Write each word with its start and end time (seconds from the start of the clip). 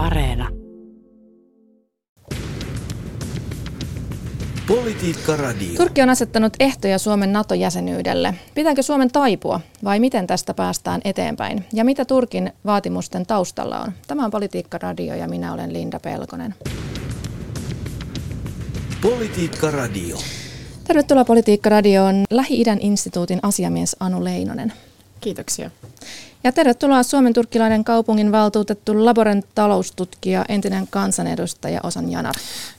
Areena. 0.00 0.48
Politiikka 4.66 5.36
Radio. 5.36 5.76
Turkki 5.76 6.02
on 6.02 6.10
asettanut 6.10 6.52
ehtoja 6.60 6.98
Suomen 6.98 7.32
NATO-jäsenyydelle. 7.32 8.34
Pitääkö 8.54 8.82
Suomen 8.82 9.10
taipua 9.10 9.60
vai 9.84 10.00
miten 10.00 10.26
tästä 10.26 10.54
päästään 10.54 11.00
eteenpäin? 11.04 11.64
Ja 11.72 11.84
mitä 11.84 12.04
Turkin 12.04 12.52
vaatimusten 12.66 13.26
taustalla 13.26 13.80
on? 13.80 13.92
Tämä 14.06 14.24
on 14.24 14.30
Politiikka 14.30 14.78
Radio 14.78 15.14
ja 15.14 15.28
minä 15.28 15.52
olen 15.52 15.72
Linda 15.72 16.00
Pelkonen. 16.00 16.54
Politiikka 19.02 19.70
Radio. 19.70 20.16
Tervetuloa 20.84 21.24
Politiikka 21.24 21.70
Radioon 21.70 22.24
Lähi-idän 22.30 22.78
instituutin 22.80 23.38
asiamies 23.42 23.96
Anu 24.00 24.24
Leinonen. 24.24 24.72
Kiitoksia. 25.20 25.70
Ja 26.44 26.52
tervetuloa 26.52 27.02
Suomen 27.02 27.32
turkkilainen 27.32 27.84
kaupungin 27.84 28.32
valtuutettu 28.32 29.04
Laboren 29.04 29.42
taloustutkija, 29.54 30.44
entinen 30.48 30.86
kansanedustaja 30.90 31.80
Osan 31.82 32.10
Janar. 32.10 32.34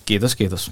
Kiitos, 0.05 0.35
kiitos. 0.35 0.71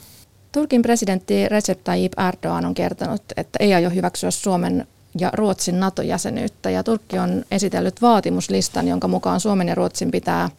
Turkin 0.51 0.81
presidentti 0.81 1.49
Recep 1.49 1.83
Tayyip 1.83 2.13
Erdogan 2.27 2.65
on 2.65 2.73
kertonut, 2.73 3.21
että 3.37 3.57
ei 3.59 3.73
aio 3.73 3.89
hyväksyä 3.89 4.31
Suomen 4.31 4.87
ja 5.19 5.31
Ruotsin 5.33 5.79
NATO-jäsenyyttä. 5.79 6.69
Ja 6.69 6.83
Turkki 6.83 7.19
on 7.19 7.45
esitellyt 7.51 8.01
vaatimuslistan, 8.01 8.87
jonka 8.87 9.07
mukaan 9.07 9.39
Suomen 9.39 9.67
ja 9.67 9.75
Ruotsin 9.75 10.11
pitää 10.11 10.49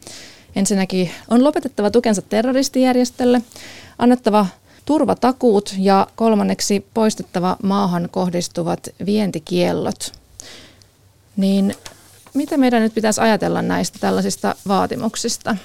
ensinnäkin 0.57 1.11
on 1.29 1.45
lopetettava 1.45 1.91
tukensa 1.91 2.23
terroristijärjestölle, 2.23 3.43
annettava 3.99 4.47
turvatakuut 4.85 5.75
ja 5.79 6.07
kolmanneksi 6.17 6.87
poistettava 6.95 7.57
maahan 7.63 8.09
kohdistuvat 8.11 8.89
vientikiellot. 9.07 10.13
Niin 11.37 11.75
mitä 12.35 12.57
meidän 12.57 12.83
nyt 12.83 12.95
pitäisi 12.95 13.21
ajatella 13.21 13.63
näistä 13.63 13.99
tällaisista 14.01 14.55
vaatimuksista? 14.69 15.57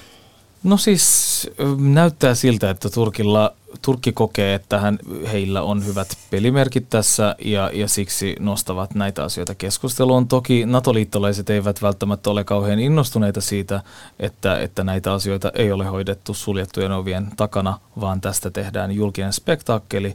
No 0.62 0.76
siis 0.76 1.50
näyttää 1.78 2.34
siltä, 2.34 2.70
että 2.70 2.90
Turkilla 2.90 3.54
Turkki 3.82 4.12
kokee, 4.12 4.54
että 4.54 4.78
hän, 4.78 4.98
heillä 5.32 5.62
on 5.62 5.86
hyvät 5.86 6.08
pelimerkit 6.30 6.88
tässä 6.90 7.36
ja, 7.44 7.70
ja 7.74 7.88
siksi 7.88 8.36
nostavat 8.40 8.94
näitä 8.94 9.24
asioita 9.24 9.54
keskusteluun. 9.54 10.28
Toki 10.28 10.66
NATO-liittolaiset 10.66 11.50
eivät 11.50 11.82
välttämättä 11.82 12.30
ole 12.30 12.44
kauhean 12.44 12.78
innostuneita 12.78 13.40
siitä, 13.40 13.82
että, 14.18 14.60
että 14.60 14.84
näitä 14.84 15.12
asioita 15.12 15.52
ei 15.54 15.72
ole 15.72 15.84
hoidettu 15.84 16.34
suljettujen 16.34 16.92
ovien 16.92 17.28
takana, 17.36 17.80
vaan 18.00 18.20
tästä 18.20 18.50
tehdään 18.50 18.92
julkinen 18.92 19.32
spektaakkeli. 19.32 20.14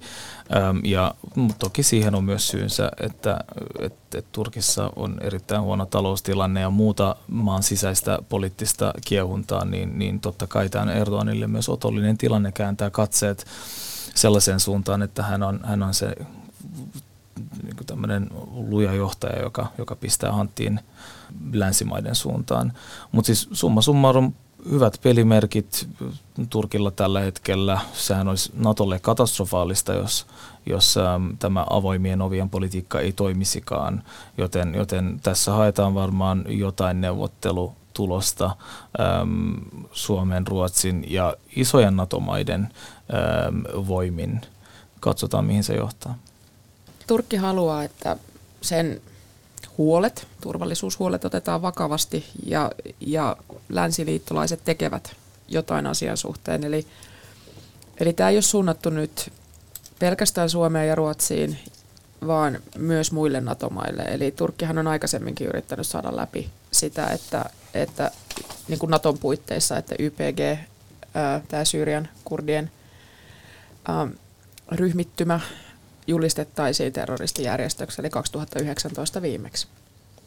Ähm, 0.56 0.78
ja 0.84 1.16
toki 1.60 1.84
siihen 1.84 2.16
on 2.16 2.24
myös 2.24 2.48
syynsä, 2.48 2.92
että, 3.00 3.40
että, 3.80 4.18
että 4.18 4.32
Turkissa 4.32 4.92
on 4.96 5.18
erittäin 5.22 5.62
huono 5.62 5.86
taloustilanne 5.86 6.62
ja 6.62 6.70
muuta 6.70 7.16
maan 7.28 7.64
sisäistä 7.64 8.20
poliittista 8.30 8.94
kiehuntaa, 9.06 9.66
niin, 9.66 10.00
niin 10.00 10.20
totta 10.20 10.48
kai 10.48 10.70
tämä 10.70 10.94
Erdoganille 10.94 11.48
myös 11.48 11.70
otollinen 11.70 12.18
tilanne 12.18 12.52
kääntää 12.52 12.90
katseet 12.90 13.46
sellaiseen 14.16 14.60
suuntaan, 14.60 15.02
että 15.02 15.24
hän 15.24 15.44
on, 15.44 15.60
hän 15.64 15.84
on 15.84 15.94
se 15.94 16.16
niin 17.64 17.86
tämmöinen 17.86 18.30
luja 18.52 18.94
johtaja, 18.94 19.42
joka, 19.42 19.68
joka 19.78 19.96
pistää 19.96 20.32
hanttiin 20.32 20.80
länsimaiden 21.54 22.16
suuntaan. 22.16 22.74
Mutta 23.12 23.26
siis 23.26 23.50
summa 23.52 23.82
summarum 23.82 24.34
hyvät 24.70 25.00
pelimerkit 25.04 25.90
Turkilla 26.50 26.92
tällä 26.92 27.20
hetkellä. 27.20 27.80
Sehän 27.94 28.28
olisi 28.28 28.52
Natolle 28.58 29.00
katastrofaalista, 29.00 29.94
jos, 29.94 30.28
jos 30.66 30.98
ähm, 30.98 31.30
tämä 31.40 31.66
avoimien 31.70 32.22
ovien 32.22 32.50
politiikka 32.50 33.00
ei 33.00 33.12
toimisikaan. 33.12 34.04
Joten, 34.38 34.76
joten 34.76 35.20
tässä 35.24 35.52
haetaan 35.52 35.94
varmaan 35.94 36.46
jotain 36.48 37.02
neuvottelutulosta 38.00 38.56
ähm, 39.00 39.58
Suomen, 39.92 40.48
Ruotsin 40.48 41.06
ja 41.08 41.36
isojen 41.56 41.96
NATO-maiden 41.96 42.70
ähm, 43.14 43.88
voimin. 43.88 44.42
Katsotaan, 45.00 45.46
mihin 45.46 45.64
se 45.64 45.74
johtaa. 45.74 46.18
Turkki 47.08 47.38
haluaa, 47.38 47.84
että 47.84 48.18
sen 48.62 49.02
huolet, 49.78 50.28
turvallisuushuolet 50.42 51.26
otetaan 51.26 51.62
vakavasti 51.62 52.26
ja, 52.46 52.72
ja 53.00 53.38
länsiliittolaiset 53.70 54.62
tekevät 54.66 55.16
jotain 55.48 55.88
asian 55.88 56.18
suhteen. 56.18 56.64
Eli, 56.64 56.88
eli 58.00 58.14
tämä 58.14 58.30
ei 58.30 58.36
ole 58.36 58.42
suunnattu 58.42 58.90
nyt 58.90 59.32
pelkästään 60.00 60.50
Suomeen 60.50 60.88
ja 60.88 60.96
Ruotsiin, 60.96 61.58
vaan 62.28 62.60
myös 62.78 63.12
muille 63.12 63.42
NATO-maille. 63.42 64.04
Eli 64.04 64.32
Turkkihan 64.32 64.78
on 64.78 64.88
aikaisemminkin 64.88 65.48
yrittänyt 65.48 65.88
saada 65.88 66.16
läpi 66.16 66.50
sitä, 66.72 67.08
että, 67.08 67.50
että 67.74 68.12
niin 68.68 68.80
kuin 68.80 68.90
Naton 68.90 69.18
puitteissa, 69.18 69.78
että 69.78 69.96
YPG, 70.00 70.60
tämä 71.48 71.66
Syyrian 71.66 72.08
kurdien 72.26 72.72
ryhmittymä, 74.72 75.40
julistettaisiin 76.08 76.94
terroristijärjestöksi, 76.94 78.02
eli 78.02 78.10
2019 78.10 79.22
viimeksi. 79.22 79.68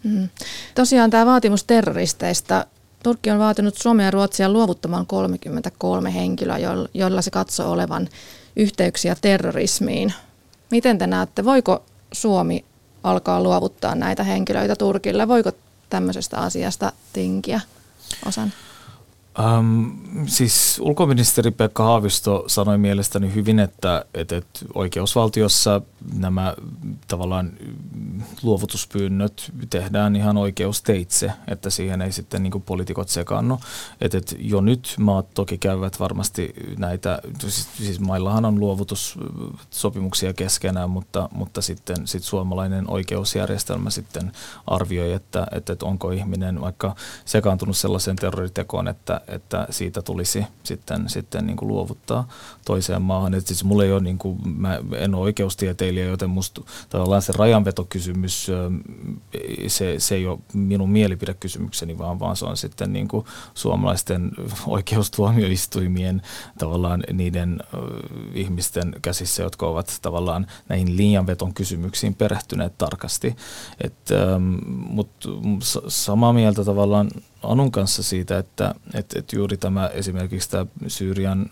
Mm. 0.03 0.29
Tosiaan 0.75 1.11
tämä 1.11 1.27
vaatimus 1.27 1.65
terroristeista. 1.65 2.67
Turkki 3.03 3.31
on 3.31 3.39
vaatinut 3.39 3.77
Suomea 3.77 4.07
ja 4.07 4.11
Ruotsia 4.11 4.49
luovuttamaan 4.49 5.07
33 5.07 6.15
henkilöä, 6.15 6.59
joilla 6.95 7.23
se 7.23 7.31
katsoo 7.31 7.71
olevan 7.71 8.09
yhteyksiä 8.57 9.17
terrorismiin. 9.21 10.13
Miten 10.71 10.99
te 10.99 11.07
näette, 11.07 11.45
voiko 11.45 11.85
Suomi 12.13 12.65
alkaa 13.03 13.43
luovuttaa 13.43 13.95
näitä 13.95 14.25
henkilöitä 14.25 14.77
Turkille? 14.77 15.29
Voiko 15.29 15.53
tämmöisestä 15.95 16.39
asiasta 16.39 16.93
tinkiä 17.13 17.61
osan? 18.27 18.53
Um, 19.39 19.93
siis 20.27 20.79
ulkoministeri 20.83 21.51
Pekka 21.51 21.85
Haavisto 21.85 22.45
sanoi 22.47 22.79
mielestäni 22.79 23.35
hyvin, 23.35 23.59
että, 23.59 24.05
että, 24.15 24.37
että 24.37 24.61
oikeusvaltiossa 24.75 25.81
nämä 26.15 26.55
tavallaan 27.09 27.53
luovutuspyynnöt 28.43 29.53
tehdään 29.71 30.17
ihan 30.17 30.37
oikeusteitse, 30.37 31.33
että 31.49 31.71
siihen 31.71 32.03
ei 32.03 32.13
sitten 32.13 32.43
niin 32.43 32.63
poliitikot 32.67 33.09
sekaannu. 33.09 33.61
Että, 34.01 34.19
että 34.19 34.37
jo 34.39 34.61
nyt 34.61 34.95
maat 34.99 35.27
toki 35.35 35.59
käyvät 35.59 36.01
varmasti 36.01 36.55
näitä, 36.79 37.19
siis, 37.39 37.69
siis 37.77 38.01
maillahan 38.01 38.45
on 38.45 38.61
luovutussopimuksia 38.61 40.33
keskenään, 40.33 40.91
mutta, 40.91 41.29
mutta 41.33 41.63
sitten 41.63 41.97
sit 42.07 42.23
suomalainen 42.23 42.91
oikeusjärjestelmä 42.91 43.91
sitten 43.91 44.33
arvioi, 44.67 45.13
että, 45.13 45.47
että, 45.53 45.73
että 45.73 45.87
onko 45.87 46.11
ihminen 46.11 46.61
vaikka 46.61 46.95
sekaantunut 47.25 47.77
sellaiseen 47.77 48.17
terroritekoon, 48.17 48.89
että, 48.89 49.21
että 49.29 49.67
siitä 49.71 50.03
tulisi 50.03 50.45
sitten, 50.63 51.09
sitten 51.09 51.47
niin 51.47 51.57
kuin 51.57 51.69
luovuttaa 51.69 52.29
toiseen 52.65 53.03
maahan. 53.03 53.35
Et 53.35 53.47
siis 53.47 53.65
mulla 53.65 53.85
ei 53.85 53.93
ole, 53.93 54.01
niin 54.01 54.19
kuin, 54.19 54.39
mä 54.45 54.81
en 54.97 55.15
ole 55.15 55.23
oikeustieteilijä, 55.23 56.05
joten 56.05 56.31
musta 56.31 56.61
tavallaan 56.89 57.23
se 57.23 57.33
rajanvetokysymys, 57.37 58.47
se, 59.67 59.95
se 59.99 60.15
ei 60.15 60.27
ole 60.27 60.39
minun 60.53 60.91
mielipidekysymykseni, 60.91 61.99
vaan, 61.99 62.21
vaan 62.21 62.37
se 62.37 62.45
on 62.45 62.57
sitten 62.57 62.93
niin 62.93 63.09
kuin 63.09 63.27
suomalaisten 63.55 64.31
oikeustuomioistuimien 64.67 66.23
tavallaan 66.59 67.05
niiden 67.13 67.61
ihmisten 68.35 68.95
käsissä, 69.03 69.43
jotka 69.43 69.67
ovat 69.67 69.99
tavallaan 70.03 70.47
näihin 70.69 70.97
linjanveton 70.97 71.55
kysymyksiin 71.55 72.15
perehtyneet 72.15 72.79
tarkasti. 72.79 73.37
Mutta 74.69 75.29
samaa 75.89 76.33
mieltä 76.33 76.65
tavallaan 76.65 77.11
Anun 77.45 77.73
kanssa 77.73 78.03
siitä, 78.03 78.39
että 78.39 78.75
et, 78.95 79.13
et 79.17 79.33
juuri 79.33 79.57
tämä 79.57 79.87
esimerkiksi 79.87 80.51
tämä 80.51 80.67
Syyrian 80.89 81.51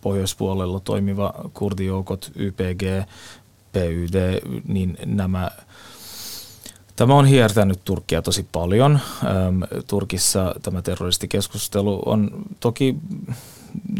pohjoispuolella 0.00 0.80
toimiva 0.80 1.34
kurdijoukot, 1.54 2.32
YPG, 2.36 2.82
PYD, 3.72 4.40
niin 4.68 4.98
nämä 5.06 5.50
Tämä 7.00 7.14
on 7.14 7.26
hiertänyt 7.26 7.84
Turkkia 7.84 8.22
tosi 8.22 8.46
paljon. 8.52 9.00
Turkissa 9.86 10.54
tämä 10.62 10.82
terroristikeskustelu 10.82 12.02
on 12.06 12.30
toki, 12.60 12.96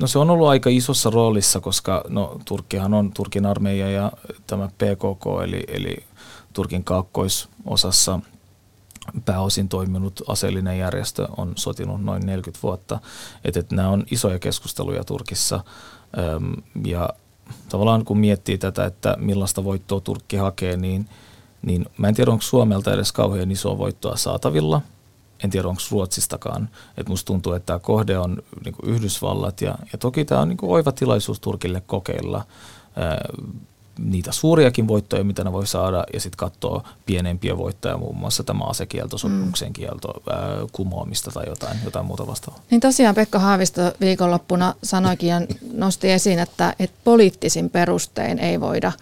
no 0.00 0.06
se 0.06 0.18
on 0.18 0.30
ollut 0.30 0.48
aika 0.48 0.70
isossa 0.70 1.10
roolissa, 1.10 1.60
koska 1.60 2.04
no, 2.08 2.40
Turkkihan 2.44 2.94
on 2.94 3.12
Turkin 3.12 3.46
armeija 3.46 3.90
ja 3.90 4.12
tämä 4.46 4.68
PKK, 4.68 5.26
eli, 5.44 5.64
eli 5.68 5.96
Turkin 6.52 6.84
kaakkoisosassa 6.84 8.20
pääosin 9.24 9.68
toiminut 9.68 10.22
aseellinen 10.28 10.78
järjestö 10.78 11.28
on 11.36 11.52
sotinut 11.56 12.04
noin 12.04 12.26
40 12.26 12.62
vuotta. 12.62 12.98
Että, 13.44 13.60
että 13.60 13.76
nämä 13.76 13.88
on 13.88 14.04
isoja 14.10 14.38
keskusteluja 14.38 15.04
Turkissa 15.04 15.64
ja 16.84 17.08
tavallaan 17.68 18.04
kun 18.04 18.18
miettii 18.18 18.58
tätä, 18.58 18.84
että 18.84 19.16
millaista 19.18 19.64
voittoa 19.64 20.00
Turkki 20.00 20.36
hakee, 20.36 20.76
niin, 20.76 21.08
niin 21.62 21.86
mä 21.98 22.08
en 22.08 22.14
tiedä, 22.14 22.30
onko 22.30 22.42
Suomelta 22.42 22.94
edes 22.94 23.12
kauhean 23.12 23.50
isoa 23.50 23.78
voittoa 23.78 24.16
saatavilla. 24.16 24.80
En 25.44 25.50
tiedä, 25.50 25.68
onko 25.68 25.82
Ruotsistakaan. 25.90 26.68
Et 26.96 27.08
musta 27.08 27.26
tuntuu, 27.26 27.52
että 27.52 27.66
tämä 27.66 27.78
kohde 27.78 28.18
on 28.18 28.42
niin 28.64 28.74
Yhdysvallat 28.82 29.60
ja, 29.60 29.74
ja 29.92 29.98
toki 29.98 30.24
tämä 30.24 30.40
on 30.40 30.48
niin 30.48 30.58
oiva 30.62 30.92
tilaisuus 30.92 31.40
Turkille 31.40 31.82
kokeilla 31.86 32.44
niitä 33.98 34.32
suuriakin 34.32 34.88
voittoja, 34.88 35.24
mitä 35.24 35.44
ne 35.44 35.52
voi 35.52 35.66
saada, 35.66 36.04
ja 36.12 36.20
sitten 36.20 36.36
katsoa 36.36 36.88
pienempiä 37.06 37.58
voittoja, 37.58 37.98
muun 37.98 38.16
muassa 38.16 38.44
tämä 38.44 38.64
asekielto, 38.64 39.18
sopimuksen 39.18 39.72
kielto, 39.72 40.22
ää, 40.30 40.38
kumoamista 40.72 41.30
tai 41.30 41.44
jotain, 41.48 41.76
jotain 41.84 42.06
muuta 42.06 42.26
vastaavaa. 42.26 42.62
Niin 42.70 42.80
tosiaan 42.80 43.14
Pekka 43.14 43.38
Haavisto 43.38 43.92
viikonloppuna 44.00 44.74
sanoikin 44.82 45.28
ja 45.28 45.40
nosti 45.72 46.10
esiin, 46.10 46.38
että, 46.38 46.74
että 46.78 46.96
poliittisin 47.04 47.70
perustein 47.70 48.38
ei 48.38 48.60
voida 48.60 48.92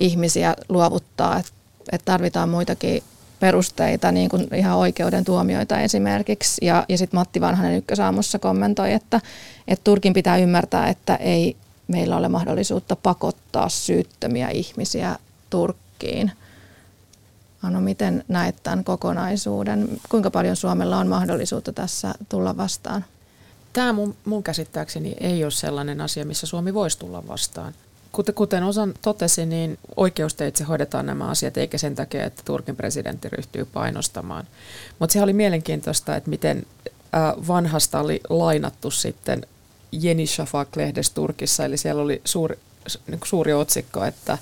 ihmisiä 0.00 0.56
luovuttaa, 0.68 1.38
että, 1.38 1.52
että 1.92 2.04
tarvitaan 2.04 2.48
muitakin 2.48 3.02
perusteita, 3.40 4.12
niin 4.12 4.30
kuin 4.30 4.48
ihan 4.54 4.76
oikeuden 4.76 5.24
tuomioita 5.24 5.80
esimerkiksi. 5.80 6.64
Ja, 6.66 6.84
ja 6.88 6.98
sitten 6.98 7.20
Matti 7.20 7.40
Vanhanen 7.40 7.76
ykkösaamussa 7.76 8.38
kommentoi, 8.38 8.92
että, 8.92 9.20
että 9.68 9.84
Turkin 9.84 10.12
pitää 10.12 10.36
ymmärtää, 10.36 10.88
että 10.88 11.16
ei 11.16 11.56
meillä 11.88 12.16
ole 12.16 12.28
mahdollisuutta 12.28 12.96
pakottaa 12.96 13.68
syyttömiä 13.68 14.48
ihmisiä 14.48 15.18
Turkkiin. 15.50 16.32
Anu, 17.62 17.80
miten 17.80 18.24
näet 18.28 18.56
tämän 18.62 18.84
kokonaisuuden? 18.84 20.00
Kuinka 20.08 20.30
paljon 20.30 20.56
Suomella 20.56 20.98
on 20.98 21.08
mahdollisuutta 21.08 21.72
tässä 21.72 22.14
tulla 22.28 22.56
vastaan? 22.56 23.04
Tämä 23.72 23.92
mun, 23.92 24.16
mun 24.24 24.42
käsittääkseni 24.42 25.16
ei 25.20 25.44
ole 25.44 25.50
sellainen 25.50 26.00
asia, 26.00 26.24
missä 26.24 26.46
Suomi 26.46 26.74
voisi 26.74 26.98
tulla 26.98 27.28
vastaan. 27.28 27.74
Kuten, 28.12 28.34
kuten 28.34 28.62
osan 28.62 28.94
totesi, 29.02 29.46
niin 29.46 29.78
oikeusteitse 29.96 30.64
hoidetaan 30.64 31.06
nämä 31.06 31.28
asiat, 31.28 31.56
eikä 31.56 31.78
sen 31.78 31.94
takia, 31.94 32.24
että 32.24 32.42
Turkin 32.44 32.76
presidentti 32.76 33.28
ryhtyy 33.28 33.64
painostamaan. 33.64 34.46
Mutta 34.98 35.12
se 35.12 35.22
oli 35.22 35.32
mielenkiintoista, 35.32 36.16
että 36.16 36.30
miten 36.30 36.66
vanhasta 37.48 38.00
oli 38.00 38.20
lainattu 38.28 38.90
sitten 38.90 39.46
Yeni 40.04 40.26
Shafak-lehdessä 40.26 41.14
Turkissa, 41.14 41.64
eli 41.64 41.76
siellä 41.76 42.02
oli 42.02 42.20
suuri, 42.24 42.58
niin 43.06 43.20
suuri 43.24 43.52
otsikko, 43.52 44.04
että, 44.04 44.38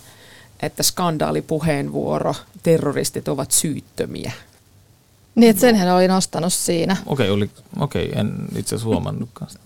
että 0.62 0.82
skandaalipuheenvuoro, 0.82 2.34
terroristit 2.62 3.28
ovat 3.28 3.50
syyttömiä. 3.50 4.32
Niin, 5.34 5.50
että 5.50 5.60
sen 5.60 5.76
hän 5.76 5.94
oli 5.94 6.08
nostanut 6.08 6.52
siinä. 6.52 6.96
Okei, 7.06 7.30
okay, 7.30 7.48
okay, 7.80 8.08
en 8.14 8.34
itse 8.56 8.74
asiassa 8.74 8.88
huomannutkaan 8.88 9.50
sitä. 9.50 9.64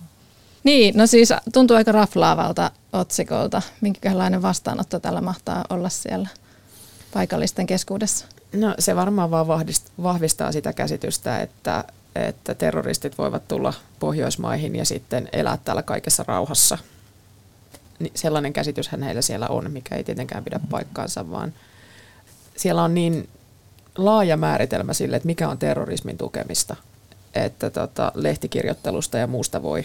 Niin, 0.65 0.97
no 0.97 1.07
siis 1.07 1.29
tuntuu 1.53 1.77
aika 1.77 1.93
raflaavalta 1.93 2.71
otsikolta. 2.93 3.63
Minkälainen 3.81 4.43
vastaanotto 4.43 5.01
tällä 5.01 5.21
mahtaa 5.21 5.65
olla 5.71 5.89
siellä 5.89 6.29
paikallisten 7.15 7.67
keskuudessa? 7.67 8.27
No 8.53 8.75
se 8.79 8.97
varmaan 8.97 9.31
vaan 9.31 9.47
vahvistaa 10.03 10.53
sitä 10.53 10.73
käsitystä, 10.73 11.41
että, 11.41 11.85
että 12.25 12.55
terroristit 12.55 13.19
voivat 13.19 13.49
tulla 13.49 13.75
Pohjoismaihin 13.99 14.77
ja 14.77 14.85
sitten 14.85 15.29
elää 15.33 15.59
täällä 15.65 15.83
kaikessa 15.83 16.25
rauhassa. 16.27 16.79
Sellainen 18.15 18.53
käsityshän 18.53 19.03
heillä 19.03 19.23
siellä 19.23 19.49
on, 19.49 19.71
mikä 19.71 19.95
ei 19.95 20.05
tietenkään 20.05 20.45
pidä 20.45 20.61
paikkaansa, 20.71 21.31
vaan 21.31 21.53
siellä 22.57 22.83
on 22.83 22.95
niin 22.95 23.29
laaja 23.99 24.37
määritelmä 24.37 24.93
sille, 24.93 25.17
että 25.17 25.27
mikä 25.27 25.49
on 25.49 25.59
terrorismin 25.59 26.19
tukemista, 26.19 26.77
että 27.35 27.71
tota, 27.71 28.13
lehtikirjoittelusta 28.15 29.19
ja 29.19 29.27
muusta 29.27 29.63
voi 29.63 29.85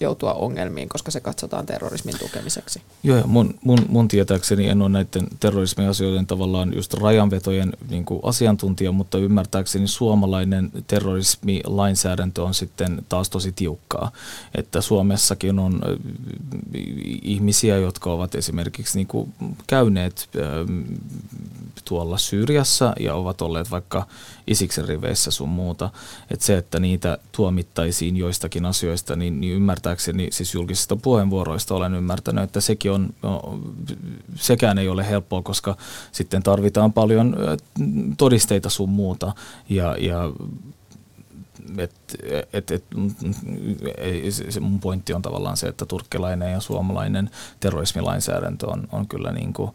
joutua 0.00 0.32
ongelmiin, 0.32 0.88
koska 0.88 1.10
se 1.10 1.20
katsotaan 1.20 1.66
terrorismin 1.66 2.18
tukemiseksi. 2.18 2.82
Joo, 3.02 3.16
ja 3.16 3.26
mun, 3.26 3.54
mun, 3.64 3.78
mun 3.88 4.08
tietääkseni 4.08 4.68
en 4.68 4.82
ole 4.82 4.88
näiden 4.88 5.26
terrorismiasioiden 5.40 6.26
tavallaan 6.26 6.74
just 6.74 6.94
rajanvetojen 6.94 7.72
niin 7.90 8.04
kuin 8.04 8.20
asiantuntija, 8.22 8.92
mutta 8.92 9.18
ymmärtääkseni 9.18 9.88
suomalainen 9.88 10.70
terrorismilainsäädäntö 10.86 12.42
on 12.42 12.54
sitten 12.54 13.02
taas 13.08 13.30
tosi 13.30 13.52
tiukkaa. 13.52 14.12
Että 14.54 14.80
Suomessakin 14.80 15.58
on 15.58 15.80
ihmisiä, 17.22 17.76
jotka 17.76 18.12
ovat 18.12 18.34
esimerkiksi 18.34 18.98
niin 18.98 19.06
kuin 19.06 19.34
käyneet 19.66 20.28
tuolla 21.84 22.18
Syyriassa 22.18 22.92
ja 23.00 23.14
ovat 23.14 23.42
olleet 23.42 23.70
vaikka 23.70 24.06
Isiksen 24.46 24.88
riveissä 24.88 25.30
sun 25.30 25.48
muuta. 25.48 25.90
Että 26.30 26.46
se, 26.46 26.56
että 26.56 26.80
niitä 26.80 27.18
tuomittaisiin 27.32 28.16
joistakin 28.16 28.64
asioista, 28.64 29.16
niin, 29.16 29.40
niin 29.40 29.56
ymmärtääkseni 29.94 30.28
siis 30.32 30.54
julkisista 30.54 30.96
puheenvuoroista 30.96 31.74
olen 31.74 31.94
ymmärtänyt, 31.94 32.44
että 32.44 32.60
sekin 32.60 32.92
on, 32.92 33.14
no, 33.22 33.60
sekään 34.34 34.78
ei 34.78 34.88
ole 34.88 35.08
helppoa, 35.08 35.42
koska 35.42 35.76
sitten 36.12 36.42
tarvitaan 36.42 36.92
paljon 36.92 37.36
todisteita 38.16 38.70
sun 38.70 38.88
muuta 38.88 39.32
ja, 39.68 39.96
ja 39.98 40.30
et, 41.78 41.92
et, 42.52 42.70
et, 42.70 42.84
se 44.48 44.60
mun 44.60 44.80
pointti 44.80 45.12
on 45.12 45.22
tavallaan 45.22 45.56
se, 45.56 45.66
että 45.66 45.86
turkkilainen 45.86 46.52
ja 46.52 46.60
suomalainen 46.60 47.30
terrorismilainsäädäntö 47.60 48.66
on, 48.66 48.88
on 48.92 49.06
kyllä 49.06 49.32
niin 49.32 49.52
kuin, 49.52 49.70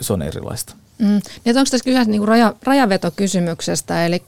se 0.00 0.12
on 0.12 0.22
erilaista. 0.22 0.74
Mm. 0.98 1.20
Niin 1.44 1.58
onko 1.58 1.70
tässä 1.70 1.84
kyse 1.84 2.04
niin 2.04 2.28
raja, 2.28 2.54
rajavetokysymyksestä, 2.62 4.06
eli 4.06 4.22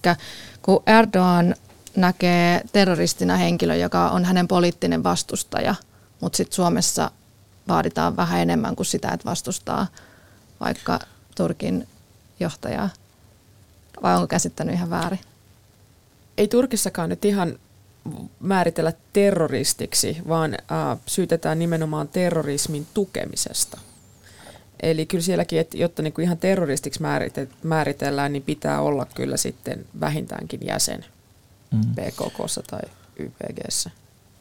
kun 0.63 0.83
Erdogan 0.87 1.55
näkee 1.97 2.61
terroristina 2.73 3.37
henkilö, 3.37 3.77
joka 3.77 4.11
on 4.11 4.25
hänen 4.25 4.49
poliittinen 4.49 5.03
vastustaja, 5.03 5.75
mutta 6.21 6.37
sitten 6.37 6.55
Suomessa 6.57 7.11
vaaditaan 7.69 8.17
vähän 8.17 8.41
enemmän 8.41 8.77
kuin 8.77 8.87
sitä, 8.87 9.09
että 9.09 9.31
vastustaa 9.31 9.87
vaikka 10.61 10.99
Turkin 11.37 11.89
johtajaa, 12.41 12.91
vai 14.03 14.15
onko 14.15 14.27
käsittänyt 14.27 14.75
ihan 14.75 14.91
väärin? 14.91 15.21
Ei 16.39 16.49
Turkissakaan 16.49 17.09
nyt 17.09 17.25
ihan 17.25 17.59
määritellä 18.41 18.93
terroristiksi, 19.13 20.17
vaan 20.29 20.59
syytetään 21.07 21.59
nimenomaan 21.59 22.09
terrorismin 22.09 22.87
tukemisesta. 22.95 23.81
Eli 24.83 25.07
kyllä 25.07 25.23
sielläkin, 25.23 25.61
että 25.61 25.77
jotta 25.77 26.03
niin 26.03 26.13
kuin 26.13 26.25
ihan 26.25 26.39
terroristiksi 26.39 27.01
määritellään, 27.63 28.33
niin 28.33 28.43
pitää 28.43 28.81
olla 28.81 29.07
kyllä 29.15 29.37
sitten 29.37 29.87
vähintäänkin 30.01 30.61
jäsen 30.67 31.05
mm. 31.75 31.95
PKKssa 31.95 32.63
tai 32.71 32.81
YPGssä. 33.17 33.91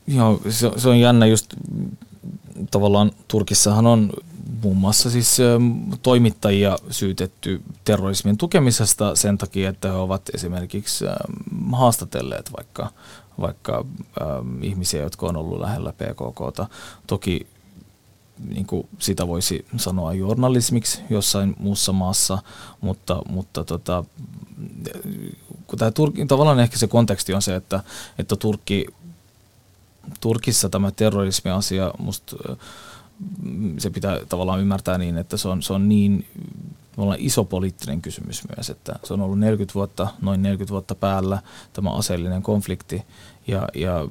Joo, 0.07 0.41
se, 0.49 0.71
se 0.77 0.89
on 0.89 0.99
jännä 0.99 1.25
just 1.25 1.53
tavallaan 2.71 3.11
Turkissahan 3.27 3.87
on 3.87 4.13
muun 4.63 4.77
muassa 4.77 5.09
siis 5.09 5.37
toimittajia 6.01 6.77
syytetty 6.89 7.61
terrorismin 7.83 8.37
tukemisesta 8.37 9.15
sen 9.15 9.37
takia, 9.37 9.69
että 9.69 9.87
he 9.87 9.93
ovat 9.93 10.21
esimerkiksi 10.33 11.05
haastatelleet 11.71 12.51
vaikka, 12.57 12.89
vaikka 13.39 13.85
ihmisiä, 14.61 15.01
jotka 15.01 15.25
on 15.25 15.37
ollut 15.37 15.59
lähellä 15.59 15.93
PKKta. 15.93 16.67
Toki 17.07 17.47
niin 18.49 18.65
kuin 18.65 18.87
sitä 18.99 19.27
voisi 19.27 19.65
sanoa 19.77 20.13
journalismiksi 20.13 21.01
jossain 21.09 21.55
muussa 21.59 21.93
maassa, 21.93 22.37
mutta, 22.81 23.21
mutta 23.29 23.63
tota, 23.63 24.03
kun 25.73 25.79
tämä 25.79 25.91
Turki, 25.91 26.25
tavallaan 26.25 26.59
ehkä 26.59 26.77
se 26.77 26.87
konteksti 26.87 27.33
on 27.33 27.41
se, 27.41 27.55
että, 27.55 27.79
että 28.19 28.35
Turkki, 28.35 28.85
Turkissa 30.19 30.69
tämä 30.69 30.91
terrorismiasia, 30.91 31.93
musta 31.97 32.35
se 33.77 33.89
pitää 33.89 34.19
tavallaan 34.29 34.59
ymmärtää 34.59 34.97
niin, 34.97 35.17
että 35.17 35.37
se 35.37 35.47
on, 35.47 35.63
se 35.63 35.73
on 35.73 35.89
niin 35.89 36.27
iso 37.17 37.43
poliittinen 37.43 38.01
kysymys 38.01 38.43
myös, 38.55 38.69
että 38.69 38.99
se 39.03 39.13
on 39.13 39.21
ollut 39.21 39.39
40 39.39 39.73
vuotta, 39.73 40.07
noin 40.21 40.43
40 40.43 40.71
vuotta 40.71 40.95
päällä 40.95 41.41
tämä 41.73 41.93
aseellinen 41.93 42.43
konflikti 42.43 43.03
ja, 43.47 43.67
ja 43.75 44.07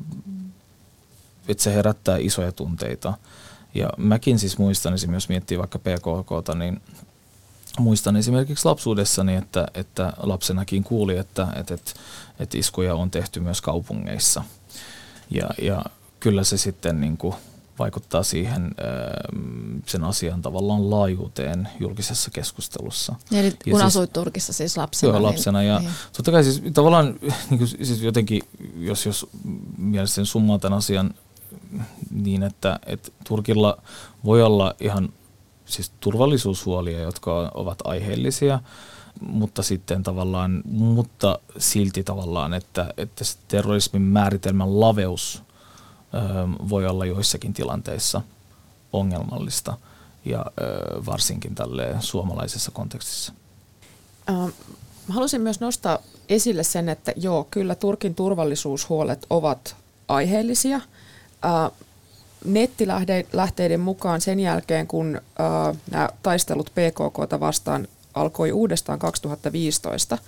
että 1.48 1.62
se 1.62 1.74
herättää 1.74 2.16
isoja 2.16 2.52
tunteita. 2.52 3.14
Ja 3.74 3.90
mäkin 3.96 4.38
siis 4.38 4.58
muistan, 4.58 4.94
jos 5.12 5.28
miettii 5.28 5.58
vaikka 5.58 5.78
PKK, 5.78 6.54
niin 6.54 6.80
muistan 7.78 8.16
esimerkiksi 8.16 8.64
lapsuudessani, 8.64 9.34
että, 9.34 9.66
että 9.74 10.12
lapsenakin 10.22 10.84
kuuli, 10.84 11.16
että, 11.16 11.48
että, 11.56 11.74
että, 11.74 11.92
että 12.38 12.58
iskuja 12.58 12.94
on 12.94 13.10
tehty 13.10 13.40
myös 13.40 13.60
kaupungeissa. 13.60 14.44
Ja, 15.30 15.50
ja 15.62 15.84
kyllä 16.20 16.44
se 16.44 16.56
sitten 16.56 17.00
niin 17.00 17.16
kuin 17.16 17.34
vaikuttaa 17.78 18.22
siihen 18.22 18.74
sen 19.86 20.04
asian 20.04 20.42
tavallaan 20.42 20.90
laajuuteen 20.90 21.68
julkisessa 21.80 22.30
keskustelussa. 22.30 23.14
Eli 23.32 23.50
kun 23.50 23.58
ja 23.66 23.74
siis, 23.74 23.82
asuit 23.82 24.12
Turkissa 24.12 24.52
siis 24.52 24.76
lapsena? 24.76 25.12
Joo, 25.12 25.18
niin- 25.18 25.26
lapsena. 25.26 25.58
Niin, 25.58 25.68
ja 25.68 25.78
niin. 25.78 25.90
totta 26.12 26.32
kai 26.32 26.44
siis 26.44 26.62
tavallaan 26.74 27.06
niin 27.50 27.58
kuin, 27.58 27.68
siis 27.68 28.02
jotenkin, 28.02 28.42
jos, 28.76 29.06
jos 29.06 29.26
mielestäni 29.78 30.26
summaa 30.26 30.58
tämän 30.58 30.78
asian 30.78 31.14
niin, 32.10 32.42
että, 32.42 32.80
että 32.86 33.10
Turkilla 33.28 33.82
voi 34.24 34.42
olla 34.42 34.74
ihan 34.80 35.12
siis 35.72 35.92
turvallisuushuolia, 36.00 37.00
jotka 37.00 37.50
ovat 37.54 37.78
aiheellisia, 37.84 38.60
mutta 39.20 39.62
sitten 39.62 40.02
tavallaan, 40.02 40.62
mutta 40.64 41.38
silti 41.58 42.04
tavallaan, 42.04 42.54
että, 42.54 42.94
että 42.96 43.24
terrorismin 43.48 44.02
määritelmän 44.02 44.80
laveus 44.80 45.42
ö, 46.14 46.18
voi 46.68 46.86
olla 46.86 47.06
joissakin 47.06 47.52
tilanteissa 47.52 48.22
ongelmallista 48.92 49.76
ja 50.24 50.44
ö, 50.46 50.62
varsinkin 51.06 51.54
tälle 51.54 51.94
suomalaisessa 52.00 52.70
kontekstissa. 52.70 53.32
haluaisin 55.08 55.40
myös 55.40 55.60
nostaa 55.60 55.98
esille 56.28 56.62
sen, 56.64 56.88
että 56.88 57.12
joo, 57.16 57.46
kyllä 57.50 57.74
Turkin 57.74 58.14
turvallisuushuolet 58.14 59.26
ovat 59.30 59.76
aiheellisia– 60.08 60.80
nettilähteiden 62.44 63.80
mukaan 63.80 64.20
sen 64.20 64.40
jälkeen, 64.40 64.86
kun 64.86 65.20
äh, 65.40 65.76
nämä 65.90 66.08
taistelut 66.22 66.70
PKKta 66.70 67.40
vastaan 67.40 67.88
alkoi 68.14 68.52
uudestaan 68.52 68.98
2015, 68.98 70.18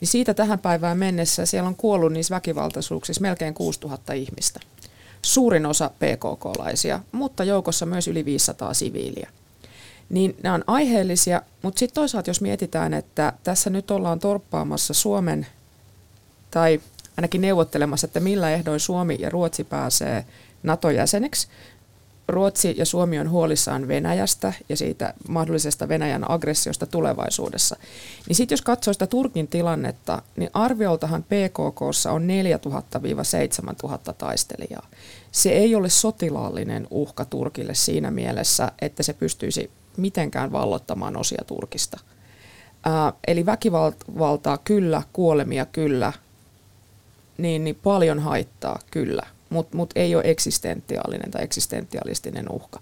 niin 0.00 0.08
siitä 0.08 0.34
tähän 0.34 0.58
päivään 0.58 0.98
mennessä 0.98 1.46
siellä 1.46 1.68
on 1.68 1.76
kuollut 1.76 2.12
niissä 2.12 2.34
väkivaltaisuuksissa 2.34 3.22
melkein 3.22 3.54
6000 3.54 4.12
ihmistä. 4.12 4.60
Suurin 5.22 5.66
osa 5.66 5.90
PKK-laisia, 5.98 7.00
mutta 7.12 7.44
joukossa 7.44 7.86
myös 7.86 8.08
yli 8.08 8.24
500 8.24 8.74
siviiliä. 8.74 9.30
Niin 10.08 10.36
nämä 10.42 10.54
on 10.54 10.64
aiheellisia, 10.66 11.42
mutta 11.62 11.78
sitten 11.78 11.94
toisaalta 11.94 12.30
jos 12.30 12.40
mietitään, 12.40 12.94
että 12.94 13.32
tässä 13.44 13.70
nyt 13.70 13.90
ollaan 13.90 14.18
torppaamassa 14.18 14.94
Suomen, 14.94 15.46
tai 16.50 16.80
ainakin 17.16 17.40
neuvottelemassa, 17.40 18.06
että 18.06 18.20
millä 18.20 18.50
ehdoin 18.50 18.80
Suomi 18.80 19.16
ja 19.20 19.30
Ruotsi 19.30 19.64
pääsee 19.64 20.24
NATO-jäseneksi, 20.64 21.48
Ruotsi 22.28 22.74
ja 22.78 22.86
Suomi 22.86 23.18
on 23.18 23.30
huolissaan 23.30 23.88
Venäjästä 23.88 24.52
ja 24.68 24.76
siitä 24.76 25.14
mahdollisesta 25.28 25.88
Venäjän 25.88 26.30
aggressiosta 26.30 26.86
tulevaisuudessa. 26.86 27.76
Niin 28.28 28.36
sitten 28.36 28.52
jos 28.56 28.62
katsoo 28.62 28.92
sitä 28.92 29.06
Turkin 29.06 29.48
tilannetta, 29.48 30.22
niin 30.36 30.50
arvioltahan 30.52 31.22
PKKssa 31.22 32.12
on 32.12 32.22
4000-7000 34.10 34.14
taistelijaa. 34.18 34.86
Se 35.32 35.50
ei 35.50 35.74
ole 35.74 35.88
sotilaallinen 35.88 36.86
uhka 36.90 37.24
Turkille 37.24 37.74
siinä 37.74 38.10
mielessä, 38.10 38.72
että 38.82 39.02
se 39.02 39.12
pystyisi 39.12 39.70
mitenkään 39.96 40.52
vallottamaan 40.52 41.16
osia 41.16 41.44
Turkista. 41.46 42.00
Ää, 42.84 43.12
eli 43.26 43.46
väkivaltaa 43.46 44.58
kyllä, 44.58 45.02
kuolemia 45.12 45.66
kyllä, 45.66 46.12
niin, 47.38 47.64
niin 47.64 47.78
paljon 47.82 48.18
haittaa 48.18 48.78
kyllä 48.90 49.33
mutta 49.54 49.76
mut 49.76 49.90
ei 49.96 50.14
ole 50.14 50.24
eksistentiaalinen 50.26 51.30
tai 51.30 51.44
eksistentialistinen 51.44 52.46
uhka. 52.50 52.80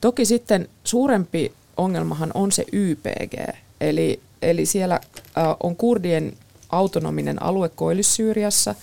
Toki 0.00 0.24
sitten 0.24 0.68
suurempi 0.84 1.52
ongelmahan 1.76 2.30
on 2.34 2.52
se 2.52 2.64
YPG, 2.72 3.34
eli, 3.80 4.20
eli 4.42 4.66
siellä 4.66 4.94
äh, 5.38 5.44
on 5.62 5.76
kurdien 5.76 6.32
autonominen 6.68 7.42
alue 7.42 7.68
Koillis-Syyriassa, 7.68 8.74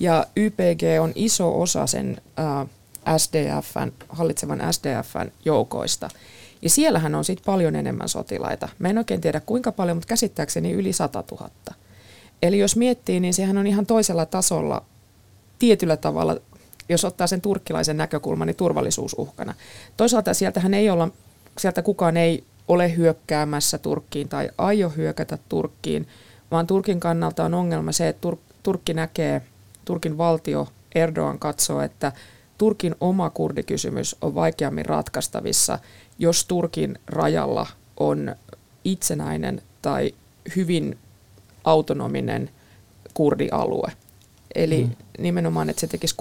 ja 0.00 0.26
YPG 0.36 0.82
on 1.00 1.12
iso 1.14 1.60
osa 1.60 1.86
sen 1.86 2.20
äh, 2.38 2.68
SDFn, 3.18 3.92
hallitsevan 4.08 4.62
SDFn 4.72 5.30
joukoista. 5.44 6.10
Ja 6.62 6.70
siellähän 6.70 7.14
on 7.14 7.24
sitten 7.24 7.44
paljon 7.46 7.76
enemmän 7.76 8.08
sotilaita. 8.08 8.68
Mä 8.78 8.88
en 8.88 8.98
oikein 8.98 9.20
tiedä 9.20 9.40
kuinka 9.40 9.72
paljon, 9.72 9.96
mutta 9.96 10.08
käsittääkseni 10.08 10.72
yli 10.72 10.92
100 10.92 11.24
000. 11.30 11.50
Eli 12.42 12.58
jos 12.58 12.76
miettii, 12.76 13.20
niin 13.20 13.34
sehän 13.34 13.58
on 13.58 13.66
ihan 13.66 13.86
toisella 13.86 14.26
tasolla 14.26 14.82
tietyllä 15.58 15.96
tavalla 15.96 16.36
jos 16.88 17.04
ottaa 17.04 17.26
sen 17.26 17.40
turkkilaisen 17.40 17.96
näkökulman, 17.96 18.46
niin 18.46 18.56
turvallisuusuhkana. 18.56 19.54
Toisaalta 19.96 20.34
sieltähän 20.34 20.74
ei 20.74 20.90
olla, 20.90 21.08
sieltä 21.58 21.82
kukaan 21.82 22.16
ei 22.16 22.44
ole 22.68 22.96
hyökkäämässä 22.96 23.78
Turkkiin 23.78 24.28
tai 24.28 24.50
aio 24.58 24.88
hyökätä 24.88 25.38
Turkkiin, 25.48 26.08
vaan 26.50 26.66
Turkin 26.66 27.00
kannalta 27.00 27.44
on 27.44 27.54
ongelma 27.54 27.92
se, 27.92 28.08
että 28.08 28.28
Tur- 28.28 28.38
Turkki 28.62 28.94
näkee, 28.94 29.42
Turkin 29.84 30.18
valtio 30.18 30.68
Erdogan 30.94 31.38
katsoo, 31.38 31.80
että 31.80 32.12
Turkin 32.58 32.94
oma 33.00 33.30
kurdikysymys 33.30 34.16
on 34.20 34.34
vaikeammin 34.34 34.86
ratkaistavissa, 34.86 35.78
jos 36.18 36.44
Turkin 36.44 36.98
rajalla 37.06 37.66
on 37.96 38.36
itsenäinen 38.84 39.62
tai 39.82 40.14
hyvin 40.56 40.98
autonominen 41.64 42.50
kurdialue. 43.14 43.92
Eli 44.54 44.84
mm. 44.84 44.90
nimenomaan, 45.18 45.70
että 45.70 45.80
se 45.80 45.86
tekisi 45.86 46.14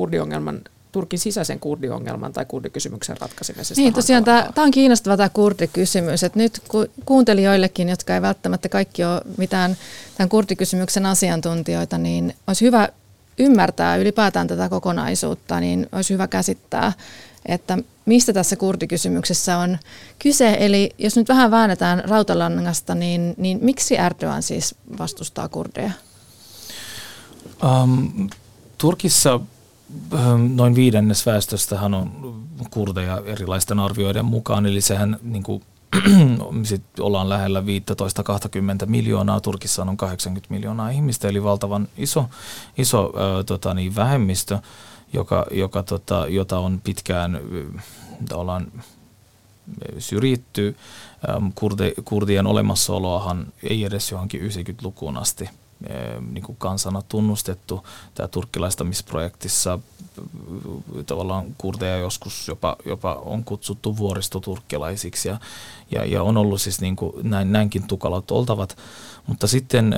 kurdiongelman 0.00 0.60
Turkin 0.92 1.18
sisäisen 1.18 1.60
kurdiongelman 1.60 2.32
tai 2.32 2.44
kurdikysymyksen 2.44 3.16
ratkaisemisesta. 3.20 3.80
Niin, 3.80 3.94
tosiaan 3.94 4.24
tämä, 4.24 4.50
tämä 4.54 4.64
on 4.64 4.70
kiinnostava 4.70 5.16
tämä 5.16 5.28
kurdikysymys. 5.28 6.24
Että 6.24 6.38
nyt 6.38 6.62
ku, 6.68 6.86
kuuntelijoillekin, 7.04 7.88
jotka 7.88 8.14
ei 8.14 8.22
välttämättä 8.22 8.68
kaikki 8.68 9.04
ole 9.04 9.20
mitään 9.36 9.76
tämän 10.16 10.28
kurdikysymyksen 10.28 11.06
asiantuntijoita, 11.06 11.98
niin 11.98 12.34
olisi 12.46 12.64
hyvä 12.64 12.88
ymmärtää 13.38 13.96
ylipäätään 13.96 14.48
tätä 14.48 14.68
kokonaisuutta, 14.68 15.60
niin 15.60 15.86
olisi 15.92 16.12
hyvä 16.12 16.28
käsittää, 16.28 16.92
että 17.46 17.78
mistä 18.06 18.32
tässä 18.32 18.56
kurdikysymyksessä 18.56 19.58
on 19.58 19.78
kyse. 20.18 20.56
Eli 20.60 20.90
jos 20.98 21.16
nyt 21.16 21.28
vähän 21.28 21.50
väännetään 21.50 22.02
rautalangasta, 22.08 22.94
niin, 22.94 23.34
niin 23.36 23.58
miksi 23.62 23.96
Erdogan 23.96 24.42
siis 24.42 24.74
vastustaa 24.98 25.48
kurdeja? 25.48 25.90
Um, 27.82 28.30
Turkissa 28.78 29.40
noin 30.54 30.74
viidennes 30.74 31.26
väestöstähän 31.26 31.94
on 31.94 32.34
kurdeja 32.70 33.22
erilaisten 33.24 33.78
arvioiden 33.78 34.24
mukaan, 34.24 34.66
eli 34.66 34.80
sehän 34.80 35.18
niin 35.22 35.42
kuin, 35.42 35.62
sit 36.62 37.00
ollaan 37.00 37.28
lähellä 37.28 37.60
15-20 37.60 37.64
miljoonaa, 38.86 39.40
Turkissa 39.40 39.82
on 39.82 39.96
80 39.96 40.54
miljoonaa 40.54 40.90
ihmistä, 40.90 41.28
eli 41.28 41.42
valtavan 41.42 41.88
iso, 41.96 42.28
iso 42.78 43.04
äh, 43.16 43.44
tota, 43.44 43.74
niin, 43.74 43.94
vähemmistö, 43.94 44.58
joka, 45.12 45.46
joka, 45.50 45.82
tota, 45.82 46.26
jota 46.28 46.58
on 46.58 46.80
pitkään 46.84 47.40
ollaan 48.32 48.72
syrjitty. 49.98 50.76
Kurdi, 51.54 51.92
kurdien 52.04 52.46
olemassaoloahan 52.46 53.46
ei 53.62 53.84
edes 53.84 54.10
johonkin 54.10 54.40
90-lukuun 54.40 55.16
asti 55.16 55.50
niin 56.32 56.44
kuin 56.44 56.56
kansana 56.58 57.02
tunnustettu. 57.02 57.86
Tämä 58.14 58.28
turkkilaistamisprojektissa 58.28 59.78
tavallaan 61.06 61.46
kurdeja 61.58 61.96
joskus 61.96 62.48
jopa, 62.48 62.76
jopa 62.84 63.14
on 63.14 63.44
kutsuttu 63.44 63.96
vuoristoturkkilaisiksi 63.96 65.28
ja, 65.28 65.40
ja, 65.90 66.04
ja 66.04 66.22
on 66.22 66.36
ollut 66.36 66.60
siis 66.60 66.80
niin 66.80 66.96
kuin 66.96 67.12
näin, 67.22 67.52
näinkin 67.52 67.82
tukalat 67.82 68.30
oltavat. 68.30 68.76
Mutta 69.26 69.46
sitten 69.46 69.94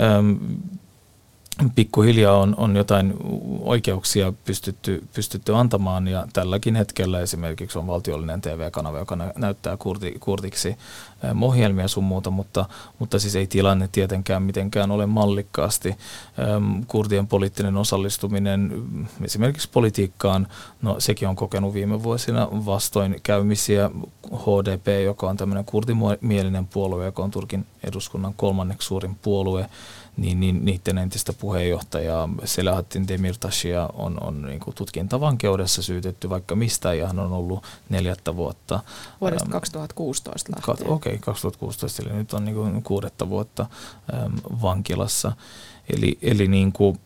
pikkuhiljaa 1.75 2.37
on, 2.37 2.55
on 2.59 2.77
jotain 2.77 3.15
oikeuksia 3.61 4.33
pystytty, 4.45 5.05
pystytty 5.15 5.55
antamaan 5.55 6.09
ja 6.09 6.27
tälläkin 6.33 6.77
hetkellä 6.77 7.21
esimerkiksi 7.21 7.79
on 7.79 7.87
valtiollinen 7.87 8.41
TV-kanava, 8.41 8.99
joka 8.99 9.17
näyttää 9.37 9.77
kurdi, 9.77 10.13
kurdiksi 10.21 10.77
ohjelmia 11.41 11.89
sun 11.89 12.05
muuta, 12.05 12.31
mutta, 12.31 12.65
mutta 12.99 13.19
siis 13.19 13.37
ei 13.37 13.47
tilanne 13.47 13.89
tietenkään 13.93 14.43
mitenkään 14.43 14.91
ole 14.91 15.07
mallikkaasti. 15.07 15.97
Kurdien 16.87 17.27
poliittinen 17.27 17.77
osallistuminen 17.77 18.83
esimerkiksi 19.25 19.69
politiikkaan, 19.73 20.47
no 20.83 21.01
sekin 21.01 21.29
on 21.29 21.37
kokenut 21.37 21.75
viime 21.75 22.03
vuosina 22.03 22.49
vastoin 22.51 23.21
käymisiä. 23.23 23.91
HDP, 24.35 24.87
joka 25.05 25.31
on 25.31 25.37
tämmöinen 25.37 25.65
kurdimielinen 25.65 26.67
puolue, 26.67 27.05
joka 27.05 27.23
on 27.23 27.31
Turkin 27.31 27.67
eduskunnan 27.85 28.35
kolmanneksi 28.37 28.89
suurin 28.89 29.17
puolue, 29.23 29.69
niin, 30.17 30.41
niin 30.41 30.65
niiden 30.65 30.99
entistä 30.99 31.33
puheenjohtajaa 31.33 32.29
Selahattin 32.45 33.09
Demirtasia 33.09 33.89
on, 33.93 34.23
on 34.23 34.43
niin 34.43 34.61
kuin 34.61 34.75
tutkintavankeudessa 34.75 35.83
syytetty 35.83 36.31
vaikka 36.31 36.55
mistä 36.55 36.95
ja 36.95 37.07
hän 37.07 37.19
on 37.19 37.33
ollut 37.33 37.65
neljättä 37.89 38.37
vuotta. 38.37 38.81
Vuodesta 39.21 39.51
2016 39.51 40.53
lähtien. 40.57 40.91
Okei, 40.91 41.15
okay, 41.15 41.19
2016, 41.19 42.03
eli 42.03 42.13
nyt 42.13 42.33
on 42.33 42.45
niin 42.45 42.55
kuin 42.55 42.83
kuudetta 42.83 43.29
vuotta 43.29 43.67
äm, 44.15 44.33
vankilassa. 44.63 45.33
Eli, 45.97 46.19
eli 46.23 46.49
niin 46.49 46.73
kuin, 46.73 47.01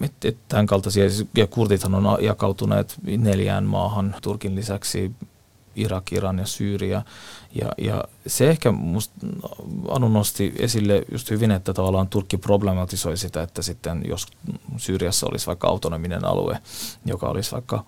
et, 0.00 0.12
et 0.24 0.36
tämän 0.48 0.66
kaltaisia, 0.66 1.04
ja 1.36 1.46
kurdithan 1.46 1.94
on 1.94 2.24
jakautuneet 2.24 2.94
neljään 3.02 3.64
maahan 3.64 4.16
Turkin 4.22 4.54
lisäksi 4.54 5.12
Irak, 5.76 6.12
Iran 6.12 6.38
ja 6.38 6.46
Syyria. 6.46 7.02
Ja, 7.54 7.72
ja 7.78 8.04
se 8.26 8.50
ehkä 8.50 8.72
musta 8.72 9.14
Anu 9.88 10.08
nosti 10.08 10.52
esille 10.58 11.02
just 11.12 11.30
hyvin, 11.30 11.50
että 11.50 11.74
tavallaan 11.74 12.08
Turkki 12.08 12.36
problematisoi 12.36 13.16
sitä, 13.16 13.42
että 13.42 13.62
sitten 13.62 14.02
jos 14.08 14.26
Syyriassa 14.76 15.26
olisi 15.26 15.46
vaikka 15.46 15.68
autonominen 15.68 16.24
alue, 16.24 16.58
joka 17.04 17.26
olisi 17.28 17.52
vaikka 17.52 17.84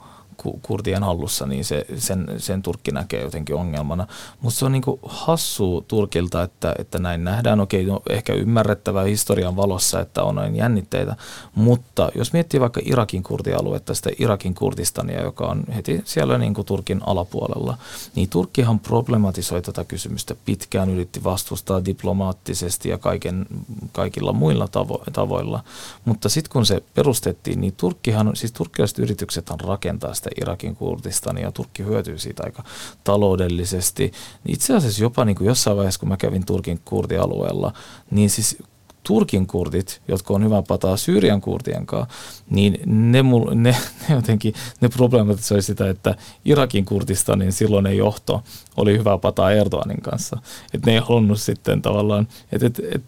kurdien 0.62 1.02
hallussa, 1.02 1.46
niin 1.46 1.64
se, 1.64 1.86
sen, 1.96 2.26
sen 2.38 2.62
Turkki 2.62 2.90
näkee 2.90 3.22
jotenkin 3.22 3.56
ongelmana. 3.56 4.06
Mutta 4.40 4.58
se 4.58 4.64
on 4.64 4.72
niin 4.72 4.82
hassu 5.02 5.84
Turkilta, 5.88 6.42
että, 6.42 6.74
että 6.78 6.98
näin 6.98 7.24
nähdään. 7.24 7.60
Okei, 7.60 7.84
no, 7.84 8.02
ehkä 8.10 8.32
ymmärrettävää 8.32 9.04
historian 9.04 9.56
valossa, 9.56 10.00
että 10.00 10.22
on 10.22 10.34
noin 10.34 10.56
jännitteitä, 10.56 11.16
mutta 11.54 12.10
jos 12.14 12.32
miettii 12.32 12.60
vaikka 12.60 12.80
Irakin 12.84 13.22
kurdialuetta, 13.22 13.94
sitä 13.94 14.10
Irakin 14.18 14.54
Kurdistania, 14.54 15.22
joka 15.22 15.46
on 15.46 15.64
heti 15.74 16.02
siellä 16.04 16.38
niin 16.38 16.54
kuin 16.54 16.66
Turkin 16.66 17.00
alapuolella, 17.06 17.78
niin 18.14 18.28
Turkkihan 18.28 18.78
problematisoi 18.78 19.62
tätä 19.62 19.84
kysymystä 19.84 20.34
pitkään, 20.44 20.90
yritti 20.90 21.24
vastustaa 21.24 21.84
diplomaattisesti 21.84 22.88
ja 22.88 22.98
kaiken, 22.98 23.46
kaikilla 23.92 24.32
muilla 24.32 24.64
tavo- 24.66 25.10
tavoilla, 25.12 25.64
mutta 26.04 26.28
sitten 26.28 26.52
kun 26.52 26.66
se 26.66 26.82
perustettiin, 26.94 27.60
niin 27.60 27.74
Turkkihan, 27.76 28.30
siis 28.34 28.52
turkkilaiset 28.52 28.98
yritykset 28.98 29.50
rakentaa 29.62 30.14
sitä 30.14 30.29
sitten 30.30 30.42
Irakin 30.42 30.76
Kurdistania 30.76 31.44
ja 31.44 31.52
Turkki 31.52 31.84
hyötyy 31.84 32.18
siitä 32.18 32.42
aika 32.44 32.64
taloudellisesti. 33.04 34.12
Itse 34.46 34.76
asiassa 34.76 35.02
jopa 35.02 35.24
niin 35.24 35.36
kuin 35.36 35.48
jossain 35.48 35.76
vaiheessa, 35.76 36.00
kun 36.00 36.08
mä 36.08 36.16
kävin 36.16 36.46
Turkin 36.46 36.80
kurdialueella, 36.84 37.72
niin 38.10 38.30
siis 38.30 38.58
Turkin 39.02 39.46
kurdit, 39.46 40.02
jotka 40.08 40.34
on 40.34 40.44
hyvä 40.44 40.62
pataa 40.62 40.96
Syyrian 40.96 41.40
kurdien 41.40 41.86
kanssa, 41.86 42.14
niin 42.50 42.80
ne, 42.86 43.22
ne, 43.54 43.76
ne 44.08 44.14
jotenkin 44.14 44.54
ne 44.80 44.88
problematisoi 44.88 45.62
sitä, 45.62 45.90
että 45.90 46.14
Irakin 46.44 46.84
Kurdistanin 46.84 47.52
silloinen 47.52 47.96
johto 47.96 48.42
oli 48.76 48.98
hyvä 48.98 49.18
pataa 49.18 49.52
Erdoganin 49.52 50.02
kanssa. 50.02 50.38
Että 50.74 50.90
ne 50.90 50.94
ei 50.94 51.00
halunnut 51.08 51.40
sitten 51.40 51.82
tavallaan, 51.82 52.28
että 52.52 52.66
et, 52.66 52.78
et, 52.78 53.02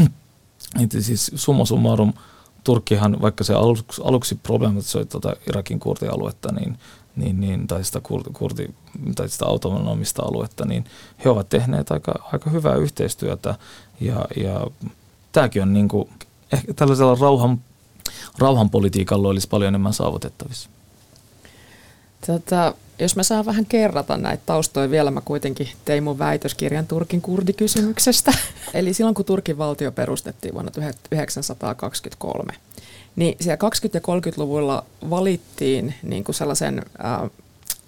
et, 0.82 0.90
siis 1.00 1.30
summa 1.34 1.64
summarum, 1.64 2.12
Turkkihan, 2.64 3.20
vaikka 3.22 3.44
se 3.44 3.54
aluksi, 3.54 4.02
aluksi 4.04 4.34
problematisoi 4.34 5.06
tuota 5.06 5.36
Irakin 5.48 5.80
kurdialuetta, 5.80 6.52
niin, 6.52 6.78
niin, 7.16 7.40
niin, 7.40 7.66
tai, 7.66 7.84
sitä 7.84 8.00
kurdi, 8.32 8.68
tai 9.16 9.28
sitä 9.28 9.46
autonomista 9.46 10.22
aluetta, 10.22 10.64
niin 10.64 10.84
he 11.24 11.30
ovat 11.30 11.48
tehneet 11.48 11.90
aika, 11.90 12.14
aika 12.32 12.50
hyvää 12.50 12.74
yhteistyötä 12.74 13.54
ja, 14.00 14.24
ja 14.36 14.66
tämäkin 15.32 15.62
on 15.62 15.72
niin 15.72 15.88
kuin, 15.88 16.08
ehkä 16.52 16.74
tällaisella 16.74 17.16
rauhan, 17.20 17.60
rauhanpolitiikalla 18.38 19.28
olisi 19.28 19.48
paljon 19.48 19.68
enemmän 19.68 19.92
saavutettavissa. 19.92 20.70
Tota, 22.26 22.74
jos 23.00 23.16
mä 23.16 23.22
saan 23.22 23.46
vähän 23.46 23.66
kerrata 23.66 24.16
näitä 24.16 24.42
taustoja 24.46 24.90
vielä, 24.90 25.10
mä 25.10 25.20
kuitenkin 25.20 25.68
tein 25.84 26.02
mun 26.02 26.18
väitöskirjan 26.18 26.86
Turkin 26.86 27.20
kurdikysymyksestä. 27.20 28.32
Eli 28.74 28.94
silloin 28.94 29.14
kun 29.14 29.24
Turkin 29.24 29.58
valtio 29.58 29.92
perustettiin 29.92 30.54
vuonna 30.54 30.70
1923, 30.70 32.52
niin 33.16 33.36
siellä 33.40 33.68
20- 33.86 33.90
ja 33.94 34.00
30-luvulla 34.00 34.84
valittiin 35.10 35.94
niin 36.02 36.24
kuin 36.24 36.34
sellaisen 36.34 36.82
äh, 37.04 37.30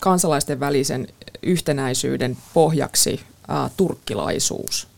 kansalaisten 0.00 0.60
välisen 0.60 1.08
yhtenäisyyden 1.42 2.36
pohjaksi 2.54 3.20
äh, 3.50 3.70
turkkilaisuus, 3.76 4.88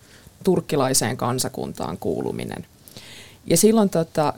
turkkilaiseen 0.44 1.16
kansakuntaan 1.16 1.98
kuuluminen. 1.98 2.66
Ja 3.46 3.56
silloin 3.56 3.90
tota, 3.90 4.32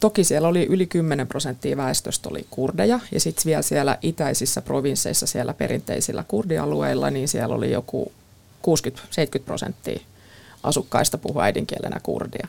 toki 0.00 0.24
siellä 0.24 0.48
oli 0.48 0.66
yli 0.66 0.86
10 0.86 1.26
prosenttia 1.26 1.76
väestöstä 1.76 2.28
oli 2.28 2.46
kurdeja, 2.50 3.00
ja 3.12 3.20
sitten 3.20 3.44
vielä 3.44 3.62
siellä 3.62 3.98
itäisissä 4.02 4.62
provinsseissa, 4.62 5.26
siellä 5.26 5.54
perinteisillä 5.54 6.24
kurdialueilla, 6.28 7.10
niin 7.10 7.28
siellä 7.28 7.54
oli 7.54 7.70
joku 7.72 8.12
60-70 9.38 9.42
prosenttia 9.44 10.00
asukkaista 10.62 11.18
puhua 11.18 11.42
äidinkielenä 11.42 12.00
kurdia. 12.02 12.48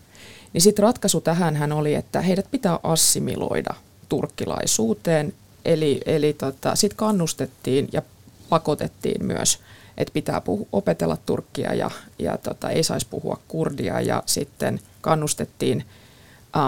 Niin 0.54 0.62
sitten 0.62 0.84
ratkaisu 0.84 1.22
tähän 1.22 1.56
hän 1.56 1.72
oli, 1.72 1.96
että 1.96 2.22
heidät 2.22 2.52
pitää 2.52 2.80
assimiloida 2.84 3.74
turkkilaisuuteen, 4.10 5.34
eli, 5.66 6.02
eli 6.06 6.34
tota, 6.34 6.76
sitten 6.76 6.98
kannustettiin 6.98 7.90
ja 7.92 8.02
pakotettiin 8.50 9.26
myös, 9.26 9.60
että 9.98 10.14
pitää 10.14 10.42
puhu, 10.42 10.68
opetella 10.72 11.18
turkkia 11.26 11.74
ja, 11.74 11.92
ja 12.20 12.38
tota, 12.38 12.70
ei 12.70 12.84
saisi 12.84 13.08
puhua 13.10 13.40
kurdia, 13.48 14.02
ja 14.02 14.24
sitten 14.26 14.80
kannustettiin 15.02 15.86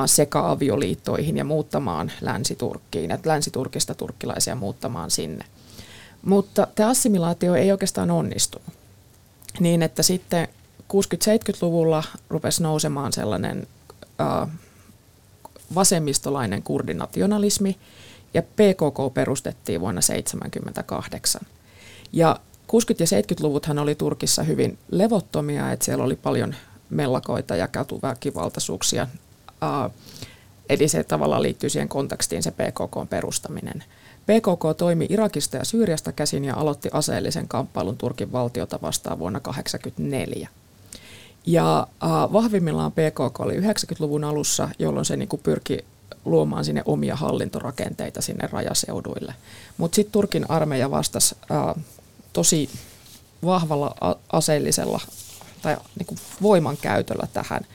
seka-avioliittoihin 0.06 1.38
ja 1.38 1.44
muuttamaan 1.44 2.12
Länsi-Turkkiin, 2.22 3.12
että 3.12 3.30
Länsi-Turkista 3.30 3.96
turkkilaisia 3.96 4.56
muuttamaan 4.56 5.12
sinne. 5.12 5.46
Mutta 6.22 6.68
tämä 6.76 6.90
assimilaatio 6.90 7.56
ei 7.56 7.72
oikeastaan 7.72 8.12
onnistunut. 8.12 8.68
Niin, 9.60 9.82
että 9.82 10.04
sitten 10.04 10.48
60-70-luvulla 10.94 12.04
rupesi 12.30 12.64
nousemaan 12.64 13.14
sellainen 13.14 13.68
äh, 14.22 14.50
vasemmistolainen 15.76 16.64
kurdinationalismi, 16.64 17.78
ja 18.36 18.42
PKK 18.42 19.14
perustettiin 19.14 19.82
vuonna 19.82 20.02
1978. 20.02 21.42
Ja 22.14 22.40
60- 22.68 22.76
ja 23.00 23.22
70-luvuthan 23.22 23.80
oli 23.80 23.96
Turkissa 23.96 24.44
hyvin 24.44 24.78
levottomia, 24.92 25.72
että 25.72 25.86
siellä 25.86 26.04
oli 26.04 26.16
paljon 26.16 26.56
mellakoita 26.90 27.56
ja 27.56 27.68
katuväkivaltaisuuksia 27.68 29.08
Eli 30.70 30.88
se 30.88 31.04
tavallaan 31.04 31.42
liittyy 31.42 31.70
siihen 31.70 31.90
kontekstiin 31.90 32.44
se 32.44 32.52
PKK 32.52 33.10
perustaminen. 33.10 33.84
PKK 34.26 34.78
toimi 34.78 35.08
Irakista 35.10 35.58
ja 35.58 35.66
Syyriasta 35.66 36.12
käsin 36.12 36.46
ja 36.46 36.56
aloitti 36.56 36.90
aseellisen 36.92 37.48
kamppailun 37.48 37.98
Turkin 37.98 38.32
valtiota 38.32 38.80
vastaan 38.82 39.20
vuonna 39.20 39.40
1984. 39.40 40.50
Ja 41.46 41.88
vahvimmillaan 42.34 42.92
PKK 42.92 43.40
oli 43.40 43.60
90-luvun 43.60 44.24
alussa, 44.24 44.70
jolloin 44.80 45.06
se 45.06 45.18
niin 45.18 45.30
pyrki 45.44 45.86
luomaan 46.26 46.66
sinne 46.66 46.82
omia 46.86 47.16
hallintorakenteita 47.16 48.22
sinne 48.22 48.50
rajaseuduille. 48.52 49.34
Mutta 49.78 49.96
sitten 49.96 50.12
Turkin 50.12 50.52
armeija 50.52 50.92
vastasi 50.92 51.36
uh, 51.52 51.84
tosi 52.34 52.70
vahvalla 53.46 53.96
aseellisella 54.32 55.02
tai 55.62 55.78
niin 56.00 56.20
voimankäytöllä 56.42 57.28
tähän. 57.34 57.66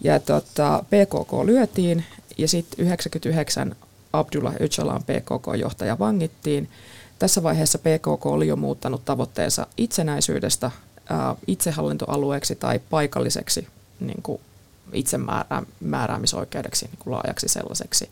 Ja 0.00 0.20
tota, 0.20 0.84
PKK 0.90 1.32
lyötiin 1.44 2.04
ja 2.38 2.48
sitten 2.48 2.86
99 2.86 3.76
Abdullah 4.12 4.54
Öcalan 4.60 5.02
PKK-johtaja 5.02 5.98
vangittiin. 5.98 6.70
Tässä 7.18 7.42
vaiheessa 7.42 7.78
PKK 7.78 8.26
oli 8.26 8.48
jo 8.48 8.56
muuttanut 8.56 9.04
tavoitteensa 9.04 9.66
itsenäisyydestä 9.76 10.70
ää, 11.10 11.36
itsehallintoalueeksi 11.46 12.54
tai 12.54 12.80
paikalliseksi 12.90 13.68
niin 14.00 14.22
kuin 14.22 14.40
itsemääräämisoikeudeksi 14.92 16.86
niin 16.86 16.98
kuin 16.98 17.14
laajaksi 17.14 17.48
sellaiseksi. 17.48 18.10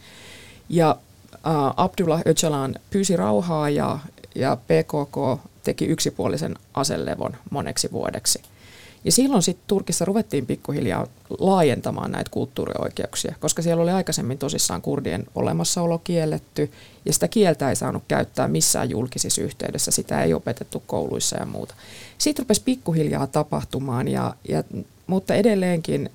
Ja 0.69 0.97
ää, 1.45 1.75
Abdullah 1.77 2.23
Öcalan 2.27 2.75
pyysi 2.91 3.17
rauhaa 3.17 3.71
ja, 3.71 3.99
ja 4.35 4.57
PKK 4.57 5.43
teki 5.65 5.85
yksipuolisen 5.85 6.55
aselevon 6.75 7.37
moneksi 7.51 7.93
vuodeksi– 7.93 8.43
ja 9.05 9.13
silloin 9.13 9.43
sitten 9.43 9.65
Turkissa 9.67 10.05
ruvettiin 10.05 10.47
pikkuhiljaa 10.47 11.07
laajentamaan 11.39 12.13
näitä 12.13 12.31
kulttuurioikeuksia, 12.31 13.35
koska 13.41 13.63
siellä 13.63 13.83
oli 13.83 13.91
aikaisemmin 13.91 14.39
tosissaan 14.39 14.83
kurdien 14.83 15.27
olemassaolo 15.35 15.99
kielletty, 15.99 16.71
ja 17.05 17.13
sitä 17.13 17.29
kieltä 17.29 17.69
ei 17.69 17.77
saanut 17.77 18.03
käyttää 18.09 18.49
missään 18.49 18.91
julkisissa 18.91 19.43
yhteydessä, 19.43 19.91
sitä 19.91 20.23
ei 20.23 20.35
opetettu 20.35 20.83
kouluissa 20.87 21.37
ja 21.37 21.47
muuta. 21.47 21.75
Siitä 22.19 22.43
rupesi 22.43 22.63
pikkuhiljaa 22.65 23.27
tapahtumaan, 23.27 24.09
ja, 24.09 24.35
ja, 24.49 24.65
mutta 25.07 25.35
edelleenkin 25.35 26.11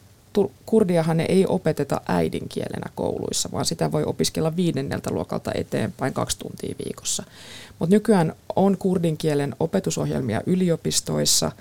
kurdiahan 0.66 1.20
ei 1.20 1.46
opeteta 1.48 2.02
äidinkielenä 2.08 2.90
kouluissa, 2.96 3.50
vaan 3.52 3.66
sitä 3.66 3.92
voi 3.92 4.04
opiskella 4.04 4.56
viidenneltä 4.56 5.12
luokalta 5.14 5.52
eteenpäin 5.56 6.14
kaksi 6.14 6.40
tuntia 6.40 6.76
viikossa. 6.86 7.24
Mutta 7.80 7.96
nykyään 7.96 8.34
on 8.56 8.78
kurdin 8.78 9.18
kielen 9.18 9.56
opetusohjelmia 9.60 10.42
yliopistoissa, 10.46 11.52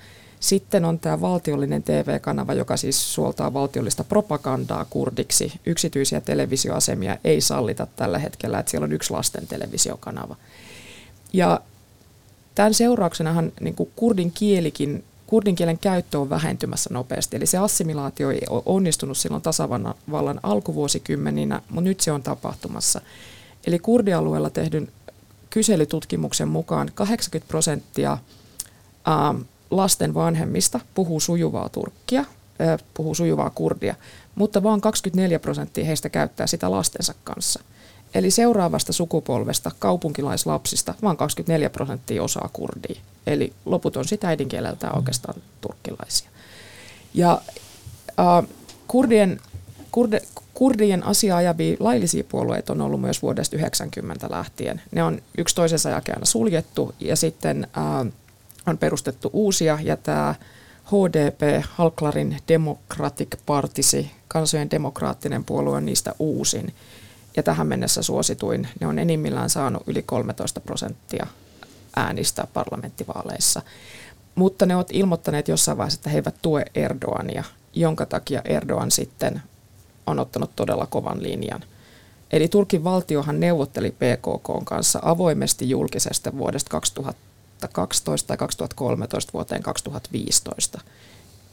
sitten 0.41 0.85
on 0.85 0.99
tämä 0.99 1.21
valtiollinen 1.21 1.83
TV-kanava, 1.83 2.53
joka 2.53 2.77
siis 2.77 3.13
suoltaa 3.13 3.53
valtiollista 3.53 4.03
propagandaa 4.03 4.85
kurdiksi. 4.89 5.53
Yksityisiä 5.65 6.21
televisioasemia 6.21 7.17
ei 7.23 7.41
sallita 7.41 7.87
tällä 7.95 8.19
hetkellä, 8.19 8.59
että 8.59 8.69
siellä 8.69 8.85
on 8.85 8.93
yksi 8.93 9.11
lasten 9.11 9.47
televisiokanava. 9.47 10.35
Ja 11.33 11.61
tämän 12.55 12.73
seurauksenahan 12.73 13.51
niin 13.61 13.75
kuin 13.75 13.91
kurdin 13.95 14.31
kielikin 14.31 15.03
kurdin 15.31 15.55
kielen 15.55 15.79
käyttö 15.79 16.19
on 16.19 16.29
vähentymässä 16.29 16.89
nopeasti. 16.93 17.37
Eli 17.37 17.45
se 17.45 17.57
assimilaatio 17.57 18.31
ei 18.31 18.41
ole 18.49 18.63
onnistunut 18.65 19.17
silloin 19.17 19.43
tasavallan 19.43 20.39
alkuvuosikymmeninä, 20.43 21.61
mutta 21.69 21.81
nyt 21.81 21.99
se 21.99 22.11
on 22.11 22.23
tapahtumassa. 22.23 23.01
Eli 23.67 23.79
kurdialueella 23.79 24.49
tehdyn 24.49 24.87
kyselytutkimuksen 25.49 26.47
mukaan 26.47 26.91
80 26.95 27.47
prosenttia 27.47 28.17
lasten 29.71 30.13
vanhemmista 30.13 30.79
puhuu 30.93 31.19
sujuvaa 31.19 31.69
turkkia, 31.69 32.25
puhuu 32.93 33.15
sujuvaa 33.15 33.49
kurdia, 33.49 33.95
mutta 34.35 34.63
vain 34.63 34.81
24 34.81 35.39
prosenttia 35.39 35.85
heistä 35.85 36.09
käyttää 36.09 36.47
sitä 36.47 36.71
lastensa 36.71 37.13
kanssa. 37.23 37.59
Eli 38.13 38.31
seuraavasta 38.31 38.93
sukupolvesta 38.93 39.71
kaupunkilaislapsista 39.79 40.93
vain 41.01 41.17
24 41.17 41.69
prosenttia 41.69 42.23
osaa 42.23 42.49
kurdia. 42.53 43.01
Eli 43.27 43.53
loput 43.65 43.97
on 43.97 44.05
sitä 44.07 44.27
äidinkieleltään 44.27 44.97
oikeastaan 44.97 45.41
turkkilaisia. 45.61 46.29
Ja 47.13 47.41
äh, 48.19 48.49
kurdien, 48.87 49.39
kurde, 49.91 50.21
kurdien 50.53 51.03
asiaa 51.05 51.37
ajavia 51.37 51.77
laillisia 51.79 52.23
puolueita 52.23 52.73
on 52.73 52.81
ollut 52.81 53.01
myös 53.01 53.21
vuodesta 53.21 53.55
90 53.55 54.27
lähtien. 54.31 54.81
Ne 54.91 55.03
on 55.03 55.21
yksi 55.37 55.55
toisensa 55.55 55.89
jälkeen 55.89 56.25
suljettu 56.25 56.95
ja 56.99 57.15
sitten 57.15 57.67
äh, 57.77 58.13
on 58.67 58.77
perustettu 58.77 59.29
uusia 59.33 59.79
ja 59.83 59.97
tämä 59.97 60.35
HDP, 60.85 61.65
Halklarin 61.69 62.37
Democratic 62.47 63.27
Party, 63.45 63.81
kansojen 64.27 64.71
demokraattinen 64.71 65.43
puolue 65.43 65.77
on 65.77 65.85
niistä 65.85 66.15
uusin. 66.19 66.73
Ja 67.37 67.43
tähän 67.43 67.67
mennessä 67.67 68.01
suosituin, 68.01 68.67
ne 68.79 68.87
on 68.87 68.99
enimmillään 68.99 69.49
saanut 69.49 69.83
yli 69.87 70.01
13 70.01 70.59
prosenttia 70.59 71.27
äänistä 71.95 72.47
parlamenttivaaleissa. 72.53 73.61
Mutta 74.35 74.65
ne 74.65 74.75
ovat 74.75 74.89
ilmoittaneet 74.93 75.47
jossain 75.47 75.77
vaiheessa, 75.77 75.99
että 75.99 76.09
he 76.09 76.17
eivät 76.17 76.35
tue 76.41 76.65
Erdoania, 76.75 77.43
jonka 77.73 78.05
takia 78.05 78.41
Erdogan 78.45 78.91
sitten 78.91 79.41
on 80.07 80.19
ottanut 80.19 80.51
todella 80.55 80.85
kovan 80.85 81.23
linjan. 81.23 81.63
Eli 82.31 82.47
Turkin 82.47 82.83
valtiohan 82.83 83.39
neuvotteli 83.39 83.91
PKK 83.91 84.65
kanssa 84.65 84.99
avoimesti 85.01 85.69
julkisesti 85.69 86.37
vuodesta 86.37 86.69
2000 86.69 87.30
2012 87.67 88.27
tai 88.27 88.37
2013 88.37 89.33
vuoteen 89.33 89.63
2015 89.63 90.81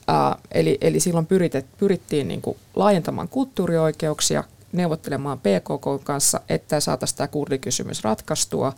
Ää, 0.08 0.36
eli, 0.52 0.78
eli 0.80 1.00
silloin 1.00 1.26
pyritet, 1.26 1.66
pyrittiin 1.78 2.28
niin 2.28 2.42
kuin 2.42 2.56
laajentamaan 2.76 3.28
kulttuurioikeuksia, 3.28 4.44
neuvottelemaan 4.72 5.38
PKK 5.38 6.04
kanssa, 6.04 6.40
että 6.48 6.80
saataisiin 6.80 7.16
tämä 7.16 7.28
kurdikysymys 7.28 8.04
ratkaistua 8.04 8.72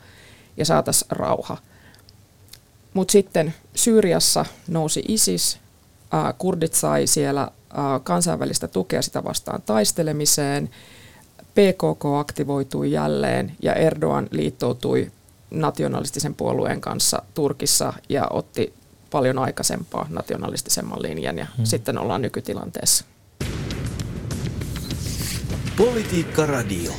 ja 0.56 0.64
saataisiin 0.64 1.10
rauha. 1.10 1.56
Mutta 2.94 3.12
sitten 3.12 3.54
Syyriassa 3.74 4.44
nousi 4.68 5.04
ISIS, 5.08 5.58
ää, 6.12 6.32
kurdit 6.32 6.74
sai 6.74 7.06
siellä 7.06 7.50
ää, 7.74 7.98
kansainvälistä 7.98 8.68
tukea 8.68 9.02
sitä 9.02 9.24
vastaan 9.24 9.62
taistelemiseen, 9.62 10.70
PKK 11.54 12.04
aktivoitui 12.18 12.92
jälleen 12.92 13.56
ja 13.62 13.74
Erdogan 13.74 14.28
liittoutui 14.30 15.10
nationalistisen 15.50 16.34
puolueen 16.34 16.80
kanssa 16.80 17.22
Turkissa 17.34 17.92
ja 18.08 18.26
otti 18.30 18.74
paljon 19.10 19.38
aikaisempaa 19.38 20.06
nationalistisemman 20.08 21.02
linjan 21.02 21.38
ja 21.38 21.46
hmm. 21.56 21.64
sitten 21.64 21.98
ollaan 21.98 22.22
nykytilanteessa. 22.22 23.04
Politiikka 25.76 26.46
Radio. 26.46 26.92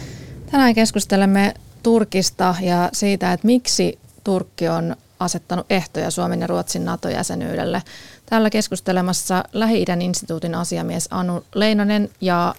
Tänään 0.52 0.76
keskustelemme 0.76 1.54
Turkista 1.84 2.56
ja 2.62 2.90
siitä, 2.94 3.34
että 3.34 3.48
miksi 3.48 4.00
Turkki 4.24 4.68
on 4.68 4.96
asettanut 5.20 5.66
ehtoja 5.70 6.12
Suomen 6.12 6.42
ja 6.42 6.48
Ruotsin 6.48 6.86
NATO-jäsenyydelle. 6.86 7.84
Täällä 8.26 8.50
keskustelemassa 8.50 9.44
Lähi-idän 9.54 10.02
instituutin 10.02 10.56
asiamies 10.56 11.08
Anu 11.12 11.46
Leinonen 11.56 12.10
ja 12.22 12.56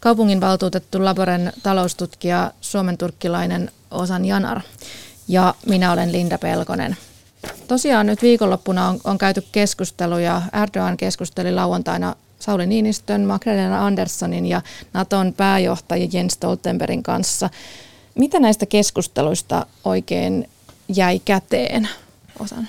kaupunginvaltuutettu 0.00 1.04
Laboren 1.04 1.52
taloustutkija 1.62 2.50
Suomen 2.60 2.98
turkkilainen 2.98 3.70
Osan 3.90 4.24
Janar. 4.24 4.60
Ja 5.28 5.54
minä 5.66 5.92
olen 5.92 6.12
Linda 6.12 6.38
Pelkonen. 6.38 6.96
Tosiaan 7.68 8.06
nyt 8.06 8.22
viikonloppuna 8.22 8.88
on, 8.88 9.00
on 9.04 9.18
käyty 9.18 9.44
keskusteluja. 9.52 10.42
Erdogan 10.62 10.96
keskusteli 10.96 11.52
lauantaina 11.52 12.16
Sauli 12.38 12.66
Niinistön, 12.66 13.20
Magdalena 13.20 13.86
Anderssonin 13.86 14.46
ja 14.46 14.62
Naton 14.92 15.32
pääjohtaja 15.36 16.08
Jens 16.12 16.32
Stoltenbergin 16.32 17.02
kanssa. 17.02 17.50
Mitä 18.14 18.40
näistä 18.40 18.66
keskusteluista 18.66 19.66
oikein 19.84 20.48
jäi 20.88 21.20
käteen 21.24 21.88
osan? 22.38 22.68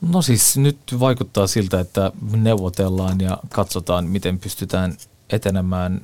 No 0.00 0.22
siis 0.22 0.56
nyt 0.56 0.78
vaikuttaa 1.00 1.46
siltä, 1.46 1.80
että 1.80 2.12
neuvotellaan 2.36 3.20
ja 3.20 3.38
katsotaan, 3.48 4.06
miten 4.06 4.38
pystytään 4.38 4.96
etenemään. 5.30 6.00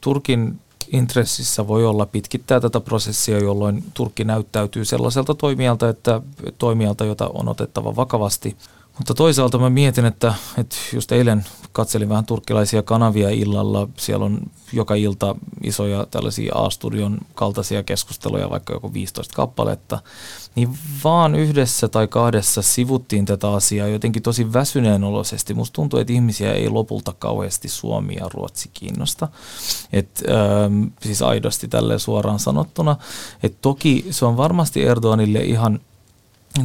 Turkin 0.00 0.60
intressissä 0.92 1.68
voi 1.68 1.86
olla 1.86 2.06
pitkittää 2.06 2.60
tätä 2.60 2.80
prosessia, 2.80 3.38
jolloin 3.38 3.84
Turkki 3.94 4.24
näyttäytyy 4.24 4.84
sellaiselta 4.84 5.34
toimijalta, 5.34 5.88
että 5.88 6.20
toimijalta, 6.58 7.04
jota 7.04 7.30
on 7.34 7.48
otettava 7.48 7.96
vakavasti– 7.96 8.56
mutta 8.98 9.14
toisaalta 9.14 9.58
mä 9.58 9.70
mietin, 9.70 10.04
että, 10.04 10.34
että 10.58 10.76
just 10.92 11.12
eilen 11.12 11.44
katselin 11.74 12.08
vähän 12.08 12.26
turkkilaisia 12.26 12.82
kanavia 12.82 13.30
illalla. 13.30 13.88
Siellä 13.96 14.24
on 14.24 14.40
joka 14.72 14.94
ilta 14.94 15.36
isoja 15.62 16.06
tällaisia 16.10 16.54
A-studion 16.54 17.18
kaltaisia 17.34 17.82
keskusteluja, 17.82 18.50
vaikka 18.50 18.72
joku 18.72 18.92
15 18.92 19.36
kappaletta. 19.36 19.98
Niin 20.54 20.78
vaan 21.04 21.34
yhdessä 21.34 21.88
tai 21.88 22.08
kahdessa 22.08 22.62
sivuttiin 22.62 23.24
tätä 23.24 23.50
asiaa 23.50 23.88
jotenkin 23.88 24.22
tosi 24.22 24.52
väsyneen 24.52 25.04
oloisesti. 25.04 25.54
Musta 25.54 25.74
tuntuu, 25.74 26.00
että 26.00 26.12
ihmisiä 26.12 26.52
ei 26.52 26.68
lopulta 26.68 27.14
kauheasti 27.18 27.68
Suomi 27.68 28.14
ja 28.14 28.28
Ruotsi 28.34 28.70
kiinnosta. 28.74 29.28
Et, 29.92 30.22
ähm, 30.30 30.82
siis 31.02 31.22
aidosti 31.22 31.68
tälleen 31.68 32.00
suoraan 32.00 32.38
sanottuna. 32.38 32.96
Et 33.42 33.56
toki 33.60 34.06
se 34.10 34.24
on 34.24 34.36
varmasti 34.36 34.84
Erdoganille 34.84 35.38
ihan– 35.38 35.80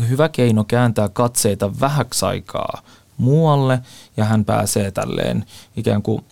hyvä 0.10 0.30
keino 0.30 0.64
kääntää 0.64 1.10
katseita 1.10 1.80
vähäksi 1.80 2.26
aikaa 2.26 2.82
muualle 3.20 3.80
ja 4.18 4.26
hän 4.26 4.46
pääsee 4.46 4.92
tälleen 4.92 5.46
ikään 5.78 6.02
kuin 6.02 6.24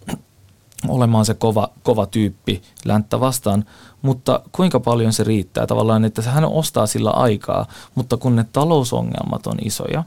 olemaan 0.87 1.25
se 1.25 1.33
kova, 1.33 1.69
kova 1.83 2.05
tyyppi 2.05 2.61
länttä 2.85 3.19
vastaan, 3.19 3.65
mutta 4.01 4.41
kuinka 4.51 4.79
paljon 4.79 5.13
se 5.13 5.23
riittää 5.23 5.67
tavallaan, 5.67 6.05
että 6.05 6.21
hän 6.21 6.45
ostaa 6.45 6.87
sillä 6.87 7.09
aikaa, 7.09 7.65
mutta 7.95 8.17
kun 8.17 8.35
ne 8.35 8.45
talousongelmat 8.53 9.47
on 9.47 9.57
isoja 9.61 10.03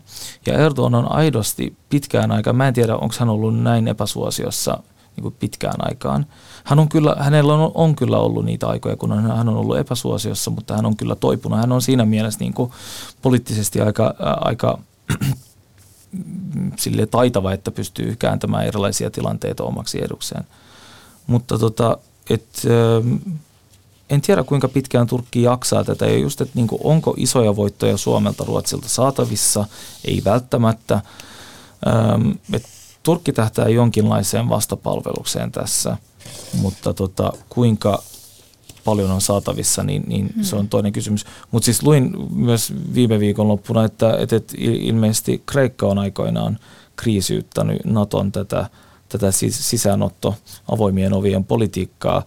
ja 0.46 0.58
Erdogan 0.58 0.94
on 0.94 1.12
aidosti 1.12 1.76
pitkään 1.88 2.32
aikaa, 2.32 2.52
mä 2.52 2.68
en 2.68 2.74
tiedä 2.74 2.96
onko 2.96 3.14
hän 3.18 3.28
ollut 3.28 3.62
näin 3.62 3.88
epäsuosiossa 3.88 4.78
niin 5.16 5.22
kuin 5.22 5.34
pitkään 5.38 5.76
aikaan. 5.78 6.26
Hän 6.64 6.78
on 6.78 6.88
kyllä, 6.88 7.16
hänellä 7.18 7.54
on, 7.54 7.70
on 7.74 7.96
kyllä 7.96 8.18
ollut 8.18 8.44
niitä 8.44 8.68
aikoja, 8.68 8.96
kun 8.96 9.22
hän, 9.22 9.48
on 9.48 9.56
ollut 9.56 9.78
epäsuosiossa, 9.78 10.50
mutta 10.50 10.76
hän 10.76 10.86
on 10.86 10.96
kyllä 10.96 11.14
toipunut. 11.14 11.58
Hän 11.58 11.72
on 11.72 11.82
siinä 11.82 12.04
mielessä 12.04 12.40
niin 12.40 12.54
kuin 12.54 12.72
poliittisesti 13.22 13.80
aika, 13.80 14.14
ää, 14.18 14.36
aika 14.40 14.78
sille 16.78 17.06
taitava, 17.06 17.52
että 17.52 17.70
pystyy 17.70 18.16
kääntämään 18.18 18.66
erilaisia 18.66 19.10
tilanteita 19.10 19.64
omaksi 19.64 20.04
edukseen. 20.04 20.44
Mutta 21.26 21.58
tota, 21.58 21.98
et, 22.30 22.62
en 24.10 24.20
tiedä 24.20 24.42
kuinka 24.44 24.68
pitkään 24.68 25.06
Turkki 25.06 25.42
jaksaa 25.42 25.84
tätä 25.84 26.06
ja 26.06 26.18
just, 26.18 26.40
että 26.40 26.52
niin 26.54 26.66
kuin, 26.66 26.80
onko 26.84 27.14
isoja 27.16 27.56
voittoja 27.56 27.96
Suomelta 27.96 28.44
Ruotsilta 28.44 28.88
saatavissa, 28.88 29.64
ei 30.04 30.22
välttämättä. 30.24 31.00
Et 32.52 32.66
Turkki 33.02 33.32
tähtää 33.32 33.68
jonkinlaiseen 33.68 34.48
vastapalvelukseen 34.48 35.52
tässä, 35.52 35.96
mutta 36.52 36.94
tota, 36.94 37.32
kuinka 37.48 38.02
paljon 38.90 39.10
on 39.10 39.20
saatavissa, 39.20 39.82
niin, 39.82 40.02
niin 40.06 40.30
hmm. 40.34 40.42
se 40.42 40.56
on 40.56 40.68
toinen 40.68 40.92
kysymys. 40.92 41.24
Mutta 41.50 41.64
siis 41.64 41.82
luin 41.82 42.16
myös 42.34 42.72
viime 42.94 43.20
viikon 43.20 43.48
loppuna, 43.48 43.84
että, 43.84 44.16
että, 44.18 44.36
että 44.36 44.54
ilmeisesti 44.58 45.42
Kreikka 45.46 45.86
on 45.86 45.98
aikoinaan 45.98 46.58
kriisiyttänyt 46.96 47.84
Naton 47.84 48.32
tätä, 48.32 48.70
tätä 49.08 49.30
sisäänotto 49.50 50.34
avoimien 50.70 51.12
ovien 51.12 51.44
politiikkaa 51.44 52.22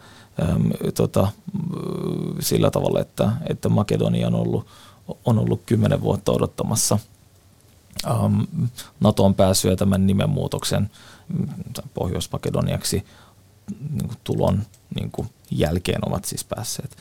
äm, 0.49 0.71
tota, 0.93 1.27
sillä 2.39 2.71
tavalla, 2.71 2.99
että, 2.99 3.31
että 3.49 3.69
Makedonia 3.69 4.27
on 4.27 4.35
ollut, 4.35 4.67
on 5.25 5.39
ollut 5.39 5.61
kymmenen 5.65 6.01
vuotta 6.01 6.31
odottamassa– 6.31 6.99
um, 8.23 8.47
NATOon 8.99 9.35
pääsyä 9.35 9.75
tämän 9.75 10.07
nimenmuutoksen 10.07 10.89
Pohjois-Makedoniaksi 11.93 13.05
niin 13.89 14.09
tulon 14.23 14.63
niin 14.95 15.11
kuin 15.11 15.29
jälkeen 15.51 16.09
ovat 16.09 16.25
siis 16.25 16.43
päässeet. 16.43 16.97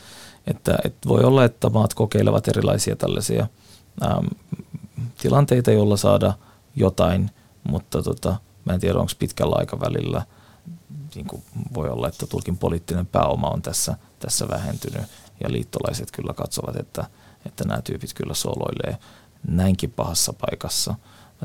Että, 0.46 0.78
että 0.84 1.08
voi 1.08 1.24
olla, 1.24 1.44
että 1.44 1.70
maat 1.70 1.94
kokeilevat 1.94 2.48
erilaisia 2.48 2.96
tällaisia 2.96 3.46
äm, 4.02 4.26
tilanteita, 5.22 5.70
joilla 5.72 5.96
saada 5.96 6.32
jotain, 6.76 7.30
mutta 7.64 8.02
tota, 8.02 8.36
mä 8.64 8.72
en 8.72 8.80
tiedä, 8.80 8.98
onko 8.98 9.12
pitkällä 9.18 9.56
aikavälillä 9.58 10.26
niin 11.14 11.26
kuin 11.26 11.42
voi 11.74 11.90
olla, 11.90 12.08
että 12.08 12.26
Turkin 12.26 12.58
poliittinen 12.58 13.06
pääoma 13.06 13.48
on 13.48 13.62
tässä, 13.62 13.96
tässä 14.18 14.48
vähentynyt 14.48 15.02
ja 15.40 15.52
liittolaiset 15.52 16.10
kyllä 16.10 16.34
katsovat, 16.34 16.76
että, 16.76 17.04
että 17.46 17.64
nämä 17.64 17.82
tyypit 17.82 18.14
kyllä 18.14 18.34
soloilee 18.34 18.98
näinkin 19.48 19.90
pahassa 19.90 20.32
paikassa 20.32 20.94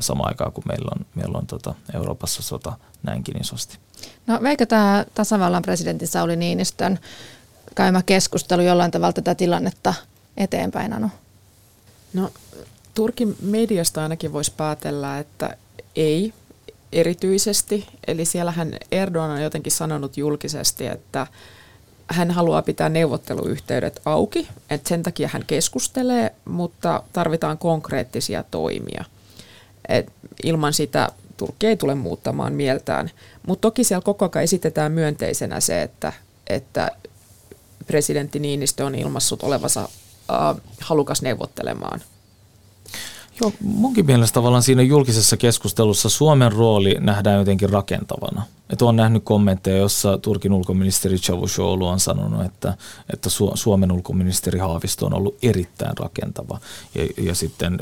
samaan 0.02 0.30
aikaan, 0.30 0.52
kun 0.52 0.64
meillä 0.66 0.90
on, 0.96 1.06
meillä 1.14 1.38
on 1.38 1.46
tota 1.46 1.74
Euroopassa 1.94 2.42
sota 2.42 2.72
näinkin 3.02 3.40
isosti. 3.40 3.78
No 4.26 4.38
veikö 4.42 4.66
tämä 4.66 5.04
tasavallan 5.14 5.62
presidentti 5.62 6.06
Sauli 6.06 6.36
Niinistön 6.36 6.98
käymä 7.74 8.02
keskustelu 8.02 8.62
jollain 8.62 8.90
tavalla 8.90 9.12
tätä 9.12 9.34
tilannetta 9.34 9.94
eteenpäin, 10.36 10.92
Anu? 10.92 11.10
No 12.14 12.30
Turkin 12.94 13.36
mediasta 13.42 14.02
ainakin 14.02 14.32
voisi 14.32 14.52
päätellä, 14.56 15.18
että 15.18 15.56
ei 15.96 16.32
erityisesti. 16.92 17.86
Eli 18.06 18.24
siellähän 18.24 18.72
Erdogan 18.92 19.30
on 19.30 19.42
jotenkin 19.42 19.72
sanonut 19.72 20.16
julkisesti, 20.16 20.86
että 20.86 21.26
hän 22.10 22.30
haluaa 22.30 22.62
pitää 22.62 22.88
neuvotteluyhteydet 22.88 24.00
auki, 24.04 24.48
että 24.70 24.88
sen 24.88 25.02
takia 25.02 25.28
hän 25.32 25.44
keskustelee, 25.46 26.34
mutta 26.44 27.02
tarvitaan 27.12 27.58
konkreettisia 27.58 28.44
toimia. 28.50 29.04
Et 29.88 30.12
ilman 30.44 30.72
sitä 30.72 31.08
Turkki 31.36 31.66
ei 31.66 31.76
tule 31.76 31.94
muuttamaan 31.94 32.52
mieltään. 32.52 33.10
Mutta 33.46 33.60
toki 33.60 33.84
siellä 33.84 34.02
koko 34.02 34.30
ajan 34.32 34.44
esitetään 34.44 34.92
myönteisenä 34.92 35.60
se, 35.60 35.82
että, 35.82 36.12
että 36.46 36.90
presidentti 37.86 38.38
Niinistö 38.38 38.84
on 38.84 38.94
ilmassut 38.94 39.42
olevansa 39.42 39.80
äh, 39.80 40.56
halukas 40.80 41.22
neuvottelemaan. 41.22 42.00
Joo, 43.40 43.52
munkin 43.60 44.06
mielestä 44.06 44.34
tavallaan 44.34 44.62
siinä 44.62 44.82
julkisessa 44.82 45.36
keskustelussa 45.36 46.08
Suomen 46.08 46.52
rooli 46.52 46.96
nähdään 47.00 47.38
jotenkin 47.38 47.70
rakentavana. 47.70 48.42
Että 48.70 48.84
olen 48.84 48.96
nähnyt 48.96 49.24
kommentteja, 49.24 49.76
jossa 49.76 50.18
Turkin 50.18 50.52
ulkoministeri 50.52 51.18
Çavuşoğlu 51.18 51.86
on 51.86 52.00
sanonut, 52.00 52.44
että, 52.44 52.74
että 53.12 53.28
Suomen 53.54 53.92
ulkoministeri 53.92 54.58
Haavisto 54.58 55.06
on 55.06 55.14
ollut 55.14 55.38
erittäin 55.42 55.96
rakentava. 55.98 56.60
Ja, 56.94 57.24
ja 57.24 57.34
sitten 57.34 57.78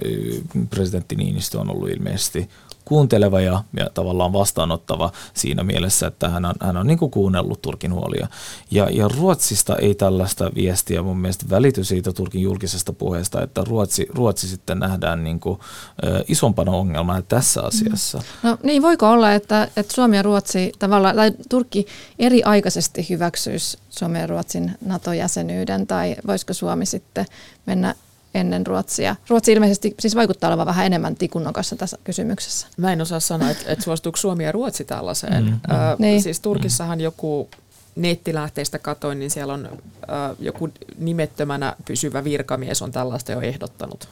presidentti 0.71 1.17
Niinistö 1.17 1.61
on 1.61 1.71
ollut 1.71 1.89
ilmeisesti 1.89 2.49
kuunteleva 2.87 3.41
ja, 3.41 3.65
ja 3.77 3.91
tavallaan 3.95 4.33
vastaanottava 4.33 5.13
siinä 5.35 5.63
mielessä, 5.63 6.07
että 6.07 6.29
hän 6.29 6.45
on, 6.45 6.55
hän 6.61 6.77
on 6.77 6.87
niin 6.87 6.99
kuin 6.99 7.11
kuunnellut 7.11 7.63
Turkin 7.63 7.93
huolia. 7.93 8.29
Ja, 8.71 8.91
ja 8.91 9.09
Ruotsista 9.09 9.77
ei 9.77 9.95
tällaista 9.95 10.51
viestiä 10.55 11.03
mun 11.03 11.19
mielestä 11.19 11.45
välity 11.51 11.85
siitä 11.85 12.13
Turkin 12.13 12.43
julkisesta 12.43 12.93
puheesta, 12.93 13.43
että 13.43 13.65
Ruotsi, 13.65 14.07
Ruotsi 14.15 14.49
sitten 14.49 14.79
nähdään 14.79 15.25
niin 15.25 15.41
kuin, 15.41 15.59
ä, 16.05 16.25
isompana 16.29 16.73
ongelmana 16.73 17.23
tässä 17.23 17.63
asiassa. 17.63 18.23
No 18.43 18.59
niin, 18.63 18.83
voiko 18.83 19.11
olla, 19.11 19.33
että, 19.33 19.69
että 19.77 19.95
Suomi 19.95 20.17
ja 20.17 20.23
Ruotsi 20.23 20.73
tavallaan, 20.79 21.17
tai 21.17 21.33
Turkki 21.49 21.87
eri 22.19 22.43
aikaisesti 22.43 23.07
hyväksyisi 23.11 23.79
Suomen 23.91 24.21
ja 24.21 24.27
Ruotsin 24.27 24.73
NATO-jäsenyyden, 24.85 25.87
tai 25.87 26.17
voisiko 26.27 26.55
Suomi 26.55 26.87
sitten 26.87 27.27
mennä 27.67 27.95
ennen 28.37 28.67
Ruotsia. 28.67 29.17
Ruotsi 29.29 29.53
ilmeisesti 29.53 29.95
siis 30.01 30.17
vaikuttaa 30.17 30.49
olevan 30.49 30.67
vähän 30.67 30.87
enemmän 30.87 31.17
tikunnokassa 31.17 31.77
tässä 31.77 31.99
kysymyksessä. 32.05 32.67
Mä 32.77 32.93
en 32.93 33.01
osaa 33.01 33.21
sanoa, 33.21 33.51
että, 33.51 33.73
että 33.73 33.85
suostuuko 33.85 34.17
Suomi 34.17 34.45
ja 34.45 34.53
Ruotsi 34.53 34.85
tällaiseen. 34.85 35.45
Mm, 35.45 35.51
mm. 35.51 35.75
Äh, 35.75 35.99
niin. 35.99 36.23
Siis 36.23 36.41
Turkissahan 36.41 37.01
joku 37.01 37.49
nettilähteistä 37.97 38.79
katoin, 38.79 39.19
niin 39.19 39.31
siellä 39.31 39.55
on 39.55 39.67
äh, 39.67 40.37
joku 40.39 40.69
nimettömänä 40.99 41.77
pysyvä 41.85 42.25
virkamies 42.25 42.83
on 42.83 42.93
tällaista 42.93 43.33
jo 43.33 43.41
ehdottanut. 43.41 44.09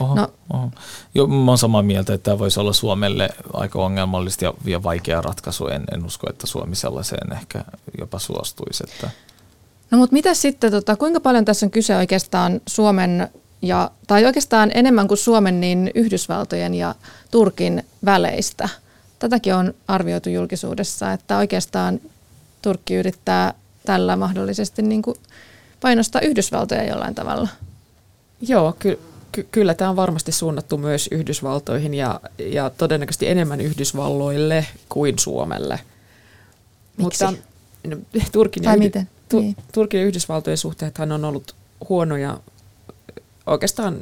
Oho, 0.00 0.14
no. 0.14 0.28
oho. 0.52 0.70
Jo, 1.14 1.26
mä 1.26 1.50
olen 1.50 1.58
samaa 1.58 1.82
mieltä, 1.82 2.14
että 2.14 2.24
tämä 2.24 2.38
voisi 2.38 2.60
olla 2.60 2.72
Suomelle 2.72 3.28
aika 3.52 3.78
ongelmallista 3.78 4.44
ja, 4.44 4.54
ja 4.64 4.82
vaikea 4.82 5.20
ratkaisu. 5.20 5.66
En, 5.66 5.84
en 5.94 6.06
usko, 6.06 6.30
että 6.30 6.46
Suomi 6.46 6.76
sellaiseen 6.76 7.32
ehkä 7.32 7.64
jopa 7.98 8.18
suostuisi. 8.18 8.84
Että 8.88 9.10
No 9.90 9.98
mutta 9.98 10.12
mitä 10.12 10.34
sitten, 10.34 10.70
tota, 10.70 10.96
kuinka 10.96 11.20
paljon 11.20 11.44
tässä 11.44 11.66
on 11.66 11.70
kyse 11.70 11.96
oikeastaan 11.96 12.60
Suomen 12.66 13.28
ja, 13.62 13.90
tai 14.06 14.24
oikeastaan 14.24 14.70
enemmän 14.74 15.08
kuin 15.08 15.18
Suomen, 15.18 15.60
niin 15.60 15.90
Yhdysvaltojen 15.94 16.74
ja 16.74 16.94
Turkin 17.30 17.82
väleistä? 18.04 18.68
Tätäkin 19.18 19.54
on 19.54 19.74
arvioitu 19.88 20.30
julkisuudessa, 20.30 21.12
että 21.12 21.36
oikeastaan 21.36 22.00
Turkki 22.62 22.94
yrittää 22.94 23.54
tällä 23.86 24.16
mahdollisesti 24.16 24.82
niin 24.82 25.02
kuin 25.02 25.16
painostaa 25.80 26.20
Yhdysvaltoja 26.20 26.84
jollain 26.84 27.14
tavalla. 27.14 27.48
Joo, 28.40 28.76
ky- 28.78 28.98
ky- 29.32 29.48
kyllä 29.50 29.74
tämä 29.74 29.90
on 29.90 29.96
varmasti 29.96 30.32
suunnattu 30.32 30.78
myös 30.78 31.08
Yhdysvaltoihin 31.10 31.94
ja, 31.94 32.20
ja 32.38 32.70
todennäköisesti 32.70 33.28
enemmän 33.28 33.60
Yhdysvalloille 33.60 34.66
kuin 34.88 35.18
Suomelle. 35.18 35.80
Miksi? 36.96 37.24
Mutta, 37.24 37.42
no, 37.86 37.96
Turkin 38.32 38.64
ja, 38.64 38.76
miten? 38.76 39.08
Tu- 39.28 39.40
niin. 39.40 39.56
Turkin 39.72 40.00
ja 40.00 40.06
Yhdysvaltojen 40.06 40.58
suhteethan 40.58 41.12
on 41.12 41.24
ollut 41.24 41.54
huonoja 41.88 42.40
oikeastaan 43.46 43.98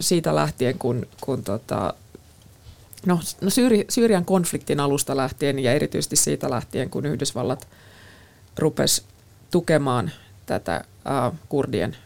siitä 0.00 0.34
lähtien, 0.34 0.78
kun, 0.78 1.06
kun 1.20 1.44
tota, 1.44 1.94
no, 3.06 3.20
no 3.40 3.50
Syyri, 3.50 3.84
Syyrian 3.88 4.24
konfliktin 4.24 4.80
alusta 4.80 5.16
lähtien 5.16 5.58
ja 5.58 5.72
erityisesti 5.72 6.16
siitä 6.16 6.50
lähtien, 6.50 6.90
kun 6.90 7.06
Yhdysvallat 7.06 7.68
rupesi 8.58 9.02
tukemaan 9.50 10.10
tätä 10.46 10.84
uh, 11.28 11.38
kurdien 11.48 11.96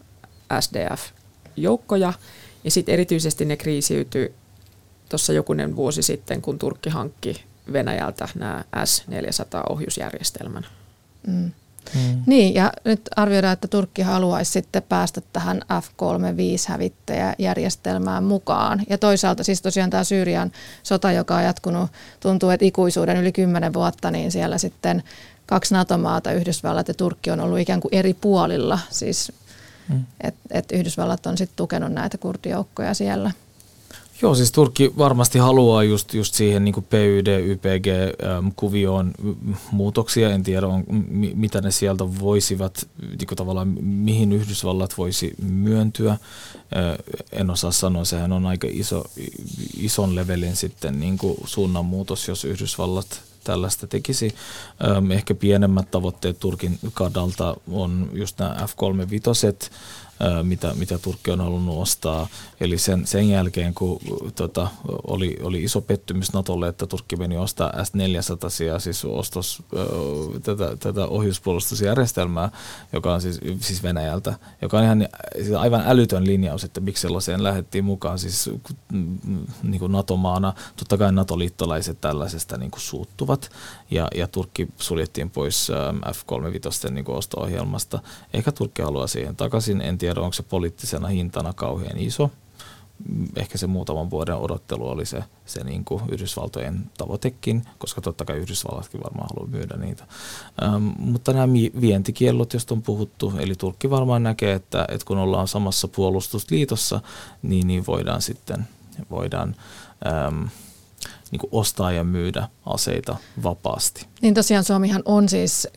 SDF-joukkoja. 0.61 2.13
Ja 2.65 2.71
sitten 2.71 2.93
erityisesti 2.93 3.45
ne 3.45 3.57
kriisiytyi 3.57 4.35
tuossa 5.09 5.33
jokunen 5.33 5.77
vuosi 5.77 6.03
sitten, 6.03 6.43
kun 6.43 6.59
Turkki 6.59 6.91
hankki 6.91 7.45
Venäjältä 7.73 8.29
nämä 8.35 8.65
S-400-ohjusjärjestelmän. 8.85 10.67
Mm. 11.27 11.53
Mm. 11.95 12.23
Niin, 12.27 12.55
ja 12.55 12.73
nyt 12.85 13.01
arvioidaan, 13.17 13.53
että 13.53 13.69
Turkki 13.69 14.03
haluaisi 14.03 14.53
sitten 14.53 14.83
päästä 14.83 15.21
tähän 15.33 15.63
F-35-hävittäjäjärjestelmään 15.73 18.25
mukaan. 18.25 18.83
Ja 18.91 18.99
toisaalta 18.99 19.45
siis 19.45 19.63
tosiaan 19.63 19.91
tämä 19.91 20.05
Syyrian 20.05 20.53
sota, 20.83 21.13
joka 21.13 21.37
on 21.37 21.45
jatkunut, 21.45 21.91
tuntuu, 22.21 22.51
että 22.51 22.67
ikuisuuden 22.67 23.17
yli 23.17 23.33
kymmenen 23.33 23.75
vuotta, 23.75 24.11
niin 24.11 24.33
siellä 24.33 24.59
sitten 24.59 25.03
kaksi 25.47 25.75
NATO-maata, 25.75 26.33
Yhdysvallat 26.33 26.89
ja 26.89 26.95
Turkki 26.95 27.31
on 27.31 27.41
ollut 27.41 27.59
ikään 27.59 27.81
kuin 27.81 27.95
eri 27.95 28.15
puolilla. 28.15 28.79
Siis, 28.91 29.33
mm. 29.89 30.05
että 30.21 30.41
et 30.51 30.73
Yhdysvallat 30.73 31.27
on 31.27 31.39
sitten 31.39 31.57
tukenut 31.57 31.93
näitä 31.93 32.19
kurdijoukkoja 32.19 32.95
siellä– 32.95 33.31
Joo, 34.23 34.35
siis 34.35 34.53
Turkki 34.53 34.93
varmasti 34.99 35.39
haluaa 35.39 35.83
just, 35.83 36.15
just 36.15 36.35
siihen 36.35 36.65
niin 36.65 36.87
PYD, 36.91 37.41
YPG-kuvioon 37.41 39.13
muutoksia. 39.71 40.33
En 40.33 40.43
tiedä, 40.43 40.67
on, 40.67 40.85
mitä 41.35 41.61
ne 41.61 41.71
sieltä 41.71 42.05
voisivat, 42.21 42.89
niin 43.03 43.37
tavallaan 43.37 43.69
mihin 43.85 44.33
Yhdysvallat 44.33 44.99
voisi 44.99 45.35
myöntyä. 45.43 46.19
En 47.33 47.51
osaa 47.51 47.73
sanoa, 47.73 48.05
sehän 48.05 48.33
on 48.33 48.47
aika 48.47 48.67
iso, 48.71 49.05
ison 49.77 50.15
levelin 50.15 50.57
sitten 50.57 51.01
niin 51.01 51.19
suunnanmuutos, 51.45 52.29
jos 52.29 52.45
Yhdysvallat 52.45 53.21
tällaista 53.45 53.87
tekisi. 53.87 54.35
Ehkä 55.11 55.35
pienemmät 55.35 55.91
tavoitteet 55.91 56.41
Turkin 56.41 56.79
kadalta 56.95 57.57
on 57.73 58.11
just 58.13 58.39
nämä 58.39 58.57
F-35, 58.61 59.71
mitä, 60.43 60.75
mitä 60.75 60.99
Turkki 60.99 61.31
on 61.31 61.41
halunnut 61.41 61.83
ostaa. 61.83 62.29
Eli 62.61 62.79
sen, 62.79 63.07
sen 63.07 63.29
jälkeen, 63.29 63.75
kun 63.75 64.01
tota, 64.35 64.69
oli, 65.07 65.37
oli 65.43 65.63
iso 65.63 65.81
pettymys 65.81 66.33
Natolle, 66.33 66.69
että 66.69 66.87
Turkki 66.87 67.17
meni 67.17 67.37
ostaa 67.37 67.85
S-400, 67.85 68.79
siis 68.79 69.05
ostos 69.05 69.63
tätä, 70.43 70.77
tätä 70.77 71.07
ohjuspuolustusjärjestelmää, 71.07 72.51
joka 72.93 73.15
on 73.15 73.21
siis, 73.21 73.41
siis 73.61 73.83
Venäjältä, 73.83 74.35
joka 74.63 74.79
on 74.79 74.85
ihan 74.85 75.09
siis 75.43 75.53
aivan 75.53 75.83
älytön 75.87 76.27
linjaus, 76.27 76.65
että 76.65 76.81
miksi 76.81 77.03
sellaiseen 77.03 77.43
lähdettiin 77.43 77.85
mukaan. 77.85 78.19
Siis 78.19 78.51
mm, 78.93 79.19
niin 79.63 79.79
kuin 79.79 79.93
NATO-maana, 79.93 80.53
totta 80.77 80.99
kai 80.99 81.13
NATO-liittolaiset 81.13 82.01
tällaisesta 82.01 82.59
niin 82.59 82.71
kuin 82.71 82.81
suuttuvat, 82.81 83.51
ja, 83.91 84.09
ja 84.15 84.29
Turkki 84.29 84.69
suljettiin 84.79 85.31
pois 85.31 85.73
F-35 86.13 86.91
niin 86.91 87.05
osto-ohjelmasta. 87.09 87.99
Ehkä 88.33 88.53
Turkki 88.53 88.83
haluaa 88.83 89.07
siihen 89.07 89.37
takaisin, 89.37 89.81
en 89.81 89.99
tiedä 89.99 90.06
tiedä, 90.07 90.21
onko 90.21 90.33
se 90.33 90.43
poliittisena 90.43 91.09
hintana 91.09 91.53
kauhean 91.53 91.99
iso. 91.99 92.31
Ehkä 93.37 93.59
se 93.59 93.67
muutaman 93.67 94.11
vuoden 94.11 94.37
odottelu 94.37 94.89
oli 94.89 95.07
se, 95.07 95.25
se 95.47 95.65
niin 95.65 95.85
kuin 95.85 96.03
Yhdysvaltojen 96.09 96.91
tavoitekin, 96.99 97.63
koska 97.79 98.01
totta 98.01 98.25
kai 98.25 98.37
Yhdysvallatkin 98.37 99.01
varmaan 99.05 99.29
haluaa 99.31 99.51
myydä 99.51 99.77
niitä. 99.77 100.05
Ähm, 100.63 100.89
mutta 100.99 101.33
nämä 101.33 101.49
vientikiellot, 101.81 102.53
joista 102.53 102.75
on 102.75 102.83
puhuttu, 102.83 103.33
eli 103.39 103.55
Turkki 103.55 103.91
varmaan 103.91 104.23
näkee, 104.23 104.53
että, 104.53 104.85
että 104.89 105.07
kun 105.07 105.19
ollaan 105.19 105.49
samassa 105.49 105.89
puolustusliitossa, 105.89 107.01
niin, 107.43 107.67
niin 107.67 107.87
voidaan 107.87 108.23
sitten 108.23 108.69
voidaan, 109.11 109.57
ähm, 110.07 110.45
niin 111.31 111.41
kuin 111.41 111.51
ostaa 111.53 111.93
ja 111.93 112.05
myydä 112.05 112.49
aseita 112.67 113.17
vapaasti. 113.43 114.07
Niin 114.23 114.35
tosiaan 114.35 114.65
Suomihan 114.65 115.03
on 115.05 115.29
siis 115.29 115.69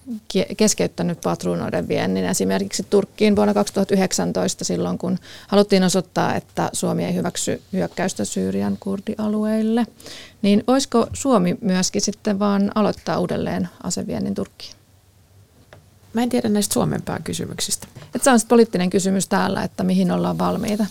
keskeyttänyt 0.58 1.22
patruunoiden 1.22 1.88
viennin 1.88 2.26
esimerkiksi 2.26 2.86
Turkkiin 2.90 3.36
vuonna 3.36 3.54
2019 3.54 4.64
silloin, 4.64 4.98
kun 4.98 5.18
haluttiin 5.48 5.84
osoittaa, 5.84 6.36
että 6.36 6.70
Suomi 6.74 7.06
ei 7.06 7.14
hyväksy 7.14 7.62
hyökkäystä 7.74 8.26
Syyrian 8.26 8.78
kurdialueille. 8.80 9.88
Niin 10.42 10.64
voisiko 10.68 11.08
Suomi 11.14 11.58
myöskin 11.62 12.02
sitten 12.02 12.40
vaan 12.40 12.72
aloittaa 12.76 13.20
uudelleen 13.20 13.70
aseviennin 13.84 14.36
Turkkiin? 14.36 14.74
Mä 16.14 16.24
en 16.24 16.30
tiedä 16.30 16.50
näistä 16.50 16.74
Suomen 16.74 17.02
kysymyksistä. 17.24 17.88
Et 18.16 18.24
se 18.24 18.32
on 18.32 18.40
poliittinen 18.48 18.90
kysymys 18.90 19.28
täällä, 19.28 19.64
että 19.64 19.84
mihin 19.84 20.12
ollaan 20.12 20.38
valmiita. 20.38 20.86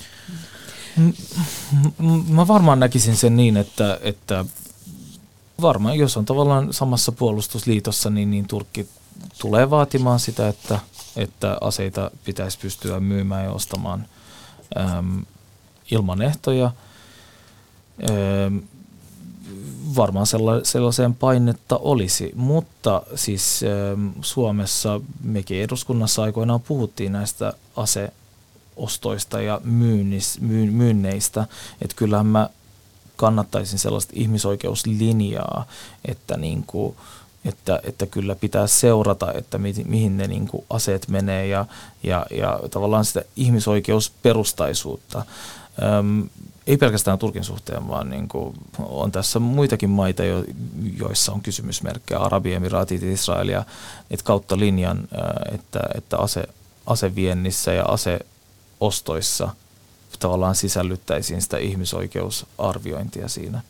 Mä 2.29 2.49
varmaan 2.49 2.81
näkisin 2.81 3.17
sen 3.17 3.37
niin, 3.37 3.57
että, 3.57 3.99
että 4.03 4.45
varmaan 5.61 5.99
jos 5.99 6.17
on 6.17 6.25
tavallaan 6.25 6.73
samassa 6.73 7.13
puolustusliitossa, 7.13 8.11
niin, 8.11 8.31
niin 8.31 8.49
Turkki 8.49 8.89
tulee 9.39 9.71
vaatimaan 9.71 10.21
sitä, 10.21 10.49
että, 10.49 10.79
että 11.17 11.59
aseita 11.61 12.11
pitäisi 12.25 12.59
pystyä 12.59 13.01
myymään 13.01 13.45
ja 13.45 13.53
ostamaan 13.53 14.07
äm, 14.77 15.25
ilman 15.91 16.23
ehtoja. 16.23 16.71
Äm, 18.47 18.61
varmaan 19.97 20.27
sellaiseen 20.63 21.15
painetta 21.15 21.77
olisi, 21.77 22.33
mutta 22.37 23.03
siis 23.15 23.61
äm, 23.93 24.13
Suomessa 24.21 25.01
mekin 25.23 25.63
eduskunnassa 25.63 26.23
aikoinaan 26.23 26.61
puhuttiin 26.61 27.13
näistä 27.13 27.53
ase 27.77 28.13
ostoista 28.79 29.41
ja 29.41 29.61
myynnis, 29.65 30.41
myyn, 30.41 30.73
myynneistä. 30.73 31.47
Että 31.83 31.97
kyllähän 31.97 32.27
mä 32.27 32.51
kannattaisin 33.17 33.79
sellaista 33.79 34.13
ihmisoikeuslinjaa, 34.17 35.67
että, 36.05 36.37
niin 36.37 36.65
kuin, 36.67 36.97
että, 37.45 37.81
että 37.83 38.07
kyllä 38.07 38.35
pitää 38.35 38.67
seurata, 38.67 39.33
että 39.33 39.59
mi, 39.59 39.75
mihin 39.87 40.17
ne 40.17 40.27
niin 40.27 40.49
kuin 40.49 40.65
aseet 40.71 41.09
menee 41.09 41.47
ja, 41.47 41.67
ja, 42.03 42.27
ja 42.31 42.61
tavallaan 42.71 43.05
sitä 43.05 43.23
ihmisoikeusperustaisuutta. 43.37 45.25
Öm, 45.83 46.29
ei 46.67 46.77
pelkästään 46.77 47.19
Turkin 47.19 47.45
suhteen, 47.45 47.89
vaan 47.89 48.11
niin 48.11 48.29
kuin 48.29 48.55
on 48.79 49.13
tässä 49.13 49.39
muitakin 49.39 49.91
maita, 49.91 50.25
jo, 50.25 50.45
joissa 50.99 51.33
on 51.33 51.41
kysymysmerkkejä, 51.41 52.21
Arabiemiraatit, 52.21 53.03
Israelia, 53.03 53.65
että 54.11 54.25
kautta 54.25 54.59
linjan, 54.59 55.09
että, 55.53 55.81
että 55.95 56.19
ase, 56.19 56.45
aseviennissä 56.87 57.73
ja 57.73 57.85
aseostoissa 58.81 59.49
tavallaan 60.19 60.55
sisällyttäisiin 60.55 61.43
sitä 61.43 61.59
ihmisoikeusarviointia 61.59 63.29
siinä. 63.29 63.61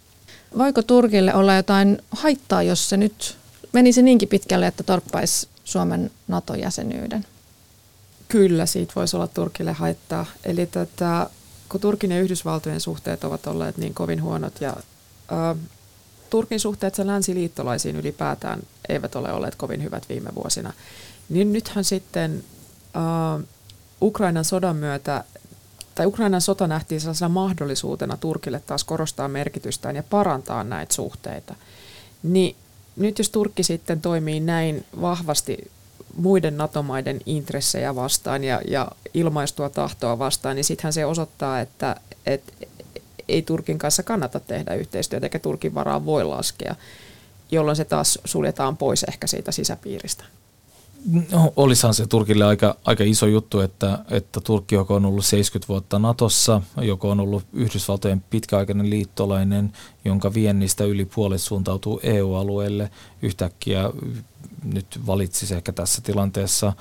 Voiko 0.59 0.83
Turkille 0.83 1.35
olla 1.35 1.55
jotain 1.55 2.03
haittaa, 2.11 2.63
jos 2.63 2.89
se 2.89 2.97
nyt 2.97 3.37
menisi 3.73 4.03
niinkin 4.03 4.29
pitkälle, 4.29 4.67
että 4.67 4.83
torppaisi 4.83 5.49
Suomen 5.65 6.11
NATO-jäsenyyden? 6.29 7.27
Kyllä, 8.29 8.67
siitä 8.67 8.93
voisi 8.97 9.17
olla 9.17 9.27
Turkille 9.27 9.73
haittaa. 9.73 10.27
Eli 10.45 10.67
tota, 10.67 11.31
kun 11.69 11.81
Turkin 11.81 12.11
ja 12.11 12.21
Yhdysvaltojen 12.21 12.81
suhteet 12.81 13.25
ovat 13.25 13.47
olleet 13.47 13.77
niin 13.77 13.95
kovin 13.95 14.23
huonot 14.23 14.61
ja 14.61 14.71
ä, 14.71 15.57
Turkin 16.31 16.61
suhteet 16.61 16.95
sen 16.95 17.07
länsiliittolaisiin 17.07 17.97
ylipäätään 17.97 18.63
eivät 18.89 19.17
ole 19.17 19.33
olleet 19.33 19.55
kovin 19.55 19.83
hyvät 19.83 20.09
viime 20.09 20.31
vuosina, 20.35 20.73
niin 21.29 21.53
nythän 21.53 21.85
sitten 21.85 22.45
ä, 22.97 23.01
Ukrainan 24.03 24.45
sodan 24.45 24.77
myötä 24.77 25.25
tai 25.95 26.07
Ukrainan 26.07 26.41
sota 26.41 26.67
nähtiin 26.67 27.01
sellaisena 27.01 27.29
mahdollisuutena 27.29 28.17
Turkille 28.17 28.61
taas 28.61 28.85
korostaa 28.85 29.29
merkitystään 29.29 29.97
ja 29.97 30.03
parantaa 30.03 30.65
näitä 30.65 30.95
suhteita. 30.95 31.55
Niin 32.23 32.57
nyt 32.97 33.19
jos 33.19 33.31
Turkki 33.31 33.63
sitten 33.63 34.01
toimii 34.01 34.41
näin 34.41 34.85
vahvasti 35.01 35.71
muiden 36.17 36.57
NATO-maiden 36.57 37.21
intressejä 37.27 37.95
vastaan 37.95 38.45
ja, 38.45 38.61
ja 38.69 38.89
ilmaistua 39.15 39.69
tahtoa 39.69 40.19
vastaan, 40.19 40.57
niin 40.57 40.65
sittenhän 40.65 40.93
se 40.93 41.05
osoittaa, 41.05 41.61
että, 41.61 41.97
että 42.27 42.53
ei 43.29 43.43
Turkin 43.43 43.79
kanssa 43.79 44.03
kannata 44.03 44.41
tehdä 44.41 44.75
yhteistyötä 44.75 45.27
eikä 45.27 45.39
Turkin 45.39 45.75
varaa 45.75 46.05
voi 46.05 46.25
laskea, 46.25 46.75
jolloin 47.51 47.77
se 47.77 47.85
taas 47.85 48.19
suljetaan 48.25 48.77
pois 48.77 49.05
ehkä 49.05 49.27
siitä 49.27 49.53
sisäpiiristä. 49.53 50.25
No, 51.33 51.53
olisihan 51.57 51.95
se 51.95 52.07
Turkille 52.07 52.45
aika, 52.45 52.77
aika 52.85 53.05
iso 53.05 53.27
juttu, 53.27 53.61
että, 53.61 53.99
että 54.11 54.41
Turkki 54.41 54.75
joko 54.75 54.95
on 54.95 55.07
ollut 55.07 55.25
70 55.25 55.69
vuotta 55.69 55.99
Natossa, 55.99 56.63
joko 56.81 57.11
on 57.11 57.21
ollut 57.21 57.45
Yhdysvaltojen 57.53 58.25
pitkäaikainen 58.31 58.91
liittolainen, 58.91 59.73
jonka 60.05 60.35
viennistä 60.35 60.85
yli 60.85 61.05
puolet 61.05 61.41
suuntautuu 61.41 62.01
EU-alueelle. 62.03 62.91
Yhtäkkiä 63.23 63.91
nyt 64.65 65.01
valitsisi 65.07 65.55
ehkä 65.55 65.73
tässä 65.73 66.03
tilanteessa 66.03 66.73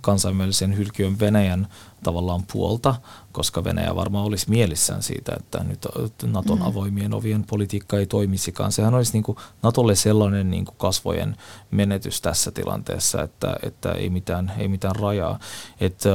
kansainvälisen 0.00 0.76
hylkiön 0.76 1.18
Venäjän 1.20 1.68
tavallaan 2.02 2.42
puolta, 2.52 2.94
koska 3.32 3.64
Venäjä 3.64 3.96
varmaan 3.96 4.24
olisi 4.24 4.50
mielissään 4.50 5.02
siitä, 5.02 5.32
että 5.36 5.64
nyt 5.64 5.86
Naton 6.26 6.58
mm. 6.58 6.64
avoimien 6.64 7.14
ovien 7.14 7.44
politiikka 7.44 7.98
ei 7.98 8.06
toimisikaan. 8.06 8.72
Sehän 8.72 8.94
olisi 8.94 9.12
niin 9.12 9.22
kuin 9.22 9.38
Natolle 9.62 9.94
sellainen 9.94 10.50
niin 10.50 10.64
kuin 10.64 10.76
kasvojen 10.78 11.36
menetys 11.70 12.20
tässä 12.20 12.50
tilanteessa, 12.50 13.22
että, 13.22 13.56
että 13.62 13.92
ei, 13.92 14.10
mitään, 14.10 14.52
ei 14.58 14.68
mitään 14.68 14.96
rajaa. 14.96 15.38
Että 15.80 16.10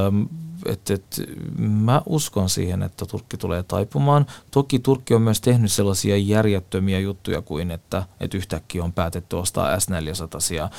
et, 0.65 0.89
et, 0.89 1.22
mä 1.58 2.02
uskon 2.06 2.50
siihen, 2.50 2.84
että 2.84 3.06
Turkki 3.06 3.38
tulee 3.38 3.63
taipumaan. 3.63 4.26
Toki 4.52 4.80
Turkki 4.80 5.13
on 5.13 5.22
myös 5.22 5.41
tehnyt 5.41 5.72
sellaisia 5.72 6.17
järjettömiä 6.17 7.00
juttuja 7.00 7.41
kuin, 7.41 7.72
että 7.72 8.04
et 8.19 8.34
yhtäkkiä 8.34 8.84
on 8.84 8.93
päätetty 8.93 9.36
ostaa 9.36 9.80
S-400 9.80 10.69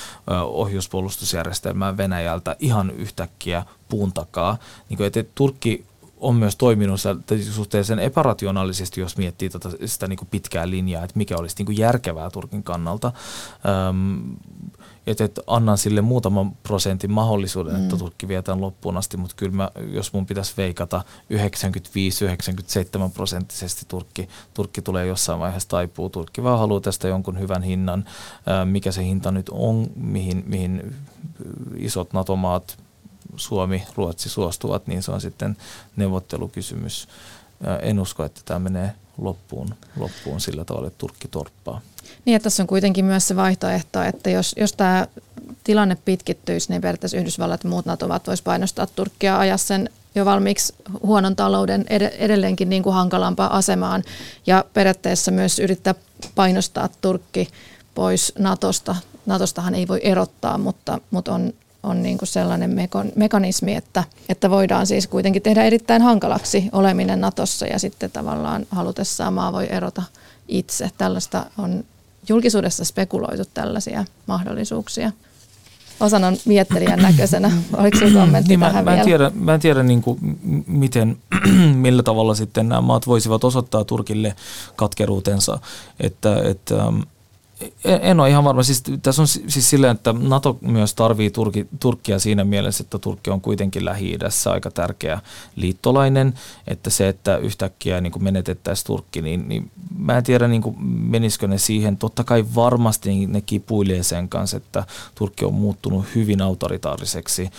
ohjuspuolustusjärjestelmää 0.45 1.97
Venäjältä 1.97 2.57
ihan 2.59 2.91
yhtäkkiä 2.91 3.65
puun 3.89 4.13
takaa. 4.13 4.59
Niin 4.89 4.97
kuin, 4.97 5.07
että 5.07 5.25
Turkki 5.35 5.85
on 6.21 6.35
myös 6.35 6.57
toiminut 6.57 7.01
suhteellisen 7.51 7.99
epärationaalisesti, 7.99 9.01
jos 9.01 9.17
miettii 9.17 9.51
tota, 9.51 9.71
sitä 9.85 10.09
niin 10.09 10.17
kuin 10.17 10.29
pitkää 10.31 10.71
linjaa, 10.71 11.05
että 11.05 11.19
mikä 11.19 11.37
olisi 11.37 11.55
niin 11.59 11.67
kuin 11.67 11.79
järkevää 11.79 12.31
Turkin 12.31 12.63
kannalta. 12.63 13.13
Öm, 13.89 14.37
että, 15.11 15.25
että 15.25 15.43
annan 15.47 15.79
sille 15.79 16.01
muutaman 16.01 16.53
prosentin 16.63 17.11
mahdollisuuden, 17.11 17.75
mm. 17.75 17.83
että 17.83 17.97
Turkki 17.97 18.29
vie 18.29 18.43
tämän 18.43 18.61
loppuun 18.61 18.97
asti, 18.97 19.17
mutta 19.17 19.37
kyllä 19.37 19.53
mä, 19.53 19.71
jos 19.93 20.13
mun 20.13 20.27
pitäisi 20.27 20.55
veikata 20.57 21.05
95-97 21.33 23.11
prosenttisesti 23.15 23.85
Turkki, 23.89 24.29
Turkki 24.55 24.83
tulee 24.83 25.07
jossain 25.07 25.41
vaiheessa 25.41 25.69
taipuu. 25.69 26.11
Turkki 26.11 26.43
vaan 26.43 26.59
haluaa 26.59 26.81
tästä 26.81 27.09
jonkun 27.09 27.39
hyvän 27.39 27.63
hinnan, 27.63 28.05
mikä 28.65 28.93
se 28.93 29.05
hinta 29.05 29.31
nyt 29.31 29.49
on, 29.49 29.87
mihin, 29.97 30.45
mihin 30.47 30.97
isot 31.77 32.13
NATO-maat, 32.13 32.79
Suomi, 33.37 33.83
Ruotsi 33.97 34.29
suostuvat, 34.29 34.87
niin 34.87 35.03
se 35.03 35.11
on 35.11 35.21
sitten 35.21 35.57
neuvottelukysymys. 35.97 37.09
En 37.83 38.01
usko, 38.01 38.25
että 38.25 38.41
tämä 38.45 38.59
menee 38.59 38.93
loppuun, 39.19 39.75
loppuun 39.97 40.41
sillä 40.41 40.65
tavalla, 40.65 40.87
että 40.87 40.99
Turkki 40.99 41.29
torppaa. 41.29 41.81
Niin, 42.25 42.37
että 42.37 42.45
tässä 42.45 42.63
on 42.63 42.67
kuitenkin 42.67 43.05
myös 43.05 43.29
se 43.29 43.37
vaihtoehto, 43.37 44.03
että 44.03 44.31
jos, 44.31 44.55
jos 44.59 44.73
tämä 44.73 45.07
tilanne 45.65 45.97
pitkittyisi, 46.05 46.71
niin 46.71 46.83
periaatteessa 46.83 47.17
Yhdysvallat 47.17 47.65
ja 47.65 47.71
muut 47.71 47.87
NATO-maat 47.87 48.27
painostaa 48.45 48.87
Turkkia 48.87 49.39
ajaa 49.39 49.57
sen 49.57 49.91
jo 50.15 50.25
valmiiksi 50.25 50.75
huonon 51.03 51.37
talouden 51.37 51.87
edelleenkin 52.19 52.69
niin 52.69 52.83
kuin 52.83 52.95
hankalampaan 52.95 53.53
asemaan 53.53 54.03
ja 54.47 54.65
periaatteessa 54.75 55.31
myös 55.31 55.59
yrittää 55.59 55.95
painostaa 56.35 56.89
Turkki 57.01 57.49
pois 57.95 58.33
Natosta. 58.39 58.97
Natostahan 59.27 59.75
ei 59.75 59.89
voi 59.89 60.01
erottaa, 60.03 60.59
mutta, 60.59 60.99
mutta 61.11 61.35
on, 61.35 61.53
on 61.83 62.03
niin 62.03 62.19
kuin 62.19 62.29
sellainen 62.29 62.91
mekanismi, 63.17 63.75
että, 63.75 64.05
että 64.29 64.51
voidaan 64.51 64.87
siis 64.87 65.07
kuitenkin 65.07 65.43
tehdä 65.43 65.65
erittäin 65.65 66.03
hankalaksi 66.03 66.69
oleminen 66.73 67.21
Natossa 67.21 67.67
ja 67.67 67.79
sitten 67.79 68.11
tavallaan 68.11 68.67
halutessaan 68.71 69.35
maa 69.35 69.53
voi 69.53 69.67
erota 69.71 70.03
itse. 70.49 70.91
Tällaista 70.99 71.47
on 71.59 71.85
julkisuudessa 72.29 72.85
spekuloitu 72.85 73.43
tällaisia 73.55 74.05
mahdollisuuksia. 74.27 75.13
Osan 76.01 76.25
on 76.25 76.37
miettelijän 76.45 76.99
näköisenä. 76.99 77.53
Oliko 77.77 77.99
sinulla 77.99 78.21
kommentti 78.21 78.49
niin 78.49 78.61
tähän 78.61 78.85
mä, 78.85 78.91
vielä? 78.91 79.01
en 79.01 79.07
tiedä, 79.07 79.31
mä 79.35 79.55
en 79.55 79.61
tiedä 79.61 79.83
niin 79.83 80.03
kuin, 80.03 80.19
miten, 80.67 81.17
millä 81.75 82.03
tavalla 82.03 82.35
sitten 82.35 82.69
nämä 82.69 82.81
maat 82.81 83.07
voisivat 83.07 83.45
osoittaa 83.45 83.85
Turkille 83.85 84.37
katkeruutensa. 84.77 85.59
Että, 86.01 86.43
että 86.45 86.75
en 87.85 88.21
ole 88.21 88.31
ihan 88.31 88.45
varma. 88.45 88.63
Siis, 88.63 88.83
tässä 89.03 89.23
on 89.23 89.29
siis 89.29 89.71
silleen, 89.71 89.97
että 89.97 90.13
NATO 90.13 90.59
myös 90.61 90.95
tarvii 90.95 91.31
Turki, 91.31 91.67
Turkkia 91.81 92.19
siinä 92.19 92.45
mielessä, 92.45 92.83
että 92.83 92.99
Turkki 92.99 93.31
on 93.31 93.41
kuitenkin 93.41 93.85
Lähi-idässä 93.85 94.51
aika 94.51 94.71
tärkeä 94.71 95.21
liittolainen, 95.57 96.35
että 96.67 96.91
se, 96.91 97.09
että 97.09 97.37
yhtäkkiä 97.37 98.01
niin 98.01 98.13
kuin 98.13 98.25
menetettäisiin 98.25 98.87
Turkki, 98.87 99.23
niin, 99.23 99.49
niin 99.49 99.71
mä 99.99 100.19
en 100.19 100.25
tiedä 100.25 100.49
niin 100.49 100.63
kuin 100.63 100.77
menisikö 100.85 101.49
ne 101.49 101.59
siihen. 101.59 101.97
Totta 101.97 102.25
kai 102.25 102.45
varmasti 102.55 103.27
ne 103.27 103.41
kipuilee 103.41 104.03
sen 104.03 104.29
kanssa, 104.29 104.57
että 104.57 104.85
Turkki 105.15 105.45
on 105.45 105.55
muuttunut 105.55 106.05
hyvin 106.15 106.43
autoritaariseksi 106.43 107.51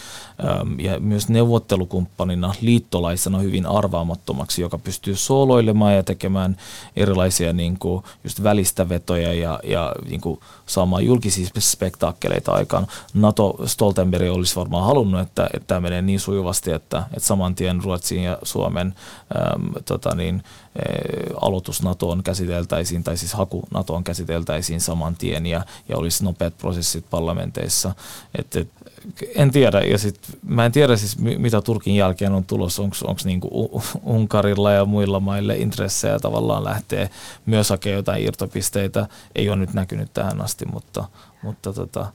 ja 0.77 0.99
myös 0.99 1.29
neuvottelukumppanina, 1.29 2.53
liittolaisena 2.61 3.39
hyvin 3.39 3.65
arvaamattomaksi, 3.65 4.61
joka 4.61 4.77
pystyy 4.77 5.15
sooloilemaan 5.15 5.95
ja 5.95 6.03
tekemään 6.03 6.57
erilaisia 6.95 7.53
niin 7.53 7.79
kuin 7.79 8.03
just 8.23 8.43
välistä 8.43 8.89
vetoja 8.89 9.33
ja, 9.33 9.59
niin 10.09 10.21
kuin 10.21 10.39
saamaan 10.65 11.05
julkisia 11.05 11.47
spektaakkeleita 11.59 12.51
aikaan. 12.51 12.87
NATO 13.13 13.59
Stoltenberg 13.65 14.31
olisi 14.31 14.55
varmaan 14.55 14.85
halunnut, 14.85 15.21
että, 15.21 15.49
että 15.53 15.67
tämä 15.67 15.79
menee 15.79 16.01
niin 16.01 16.19
sujuvasti, 16.19 16.71
että, 16.71 17.03
että 17.13 17.27
saman 17.27 17.55
tien 17.55 17.83
Ruotsin 17.83 18.23
ja 18.23 18.37
Suomen 18.43 18.95
äm, 19.55 19.73
tota 19.85 20.15
niin, 20.15 20.43
aloitus 21.41 21.83
NATOon 21.83 22.23
käsiteltäisiin, 22.23 23.03
tai 23.03 23.17
siis 23.17 23.33
haku 23.33 23.63
NATOon 23.73 24.03
käsiteltäisiin 24.03 24.81
saman 24.81 25.15
tien 25.15 25.45
ja, 25.45 25.65
ja 25.89 25.97
olisi 25.97 26.23
nopeat 26.23 26.57
prosessit 26.57 27.05
parlamenteissa. 27.09 27.95
Et, 28.39 28.55
et, 28.55 28.67
en 29.35 29.51
tiedä, 29.51 29.81
ja 29.81 29.97
sit, 29.97 30.19
mä 30.43 30.65
en 30.65 30.71
tiedä 30.71 30.97
siis 30.97 31.17
mitä 31.17 31.61
Turkin 31.61 31.95
jälkeen 31.95 32.31
on 32.31 32.43
tulossa, 32.43 32.81
onko 32.81 33.21
niinku 33.23 33.81
Unkarilla 34.03 34.71
ja 34.71 34.85
muilla 34.85 35.19
maille 35.19 35.57
intressejä 35.57 36.19
tavallaan 36.19 36.63
lähtee 36.63 37.09
myös 37.45 37.69
hakemaan 37.69 37.95
jotain 37.95 38.23
irtopisteitä, 38.23 39.07
ei 39.35 39.49
ole 39.49 39.57
nyt 39.57 39.73
näkynyt 39.73 40.13
tähän 40.13 40.41
asti, 40.41 40.65
mutta, 40.65 41.05
mutta 41.43 41.73
tota. 41.73 42.05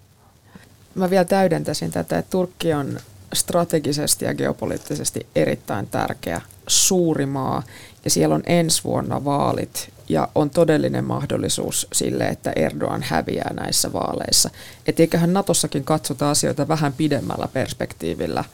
Mä 0.94 1.10
vielä 1.10 1.24
täydentäisin 1.24 1.90
tätä, 1.90 2.18
että 2.18 2.30
Turkki 2.30 2.74
on 2.74 2.98
strategisesti 3.34 4.24
ja 4.24 4.34
geopoliittisesti 4.34 5.26
erittäin 5.34 5.86
tärkeä 5.86 6.40
suuri 6.66 7.26
maa 7.26 7.62
ja 8.06 8.10
siellä 8.10 8.34
on 8.34 8.42
ensi 8.46 8.84
vuonna 8.84 9.24
vaalit 9.24 9.92
ja 10.08 10.28
on 10.34 10.50
todellinen 10.50 11.04
mahdollisuus 11.04 11.86
sille, 11.92 12.24
että 12.24 12.52
Erdogan 12.56 13.02
häviää 13.02 13.54
näissä 13.54 13.92
vaaleissa. 13.92 14.50
Et 14.86 15.00
eiköhän 15.00 15.32
Natossakin 15.32 15.84
katsota 15.84 16.30
asioita 16.30 16.68
vähän 16.68 16.92
pidemmällä 16.92 17.48
perspektiivillä. 17.52 18.44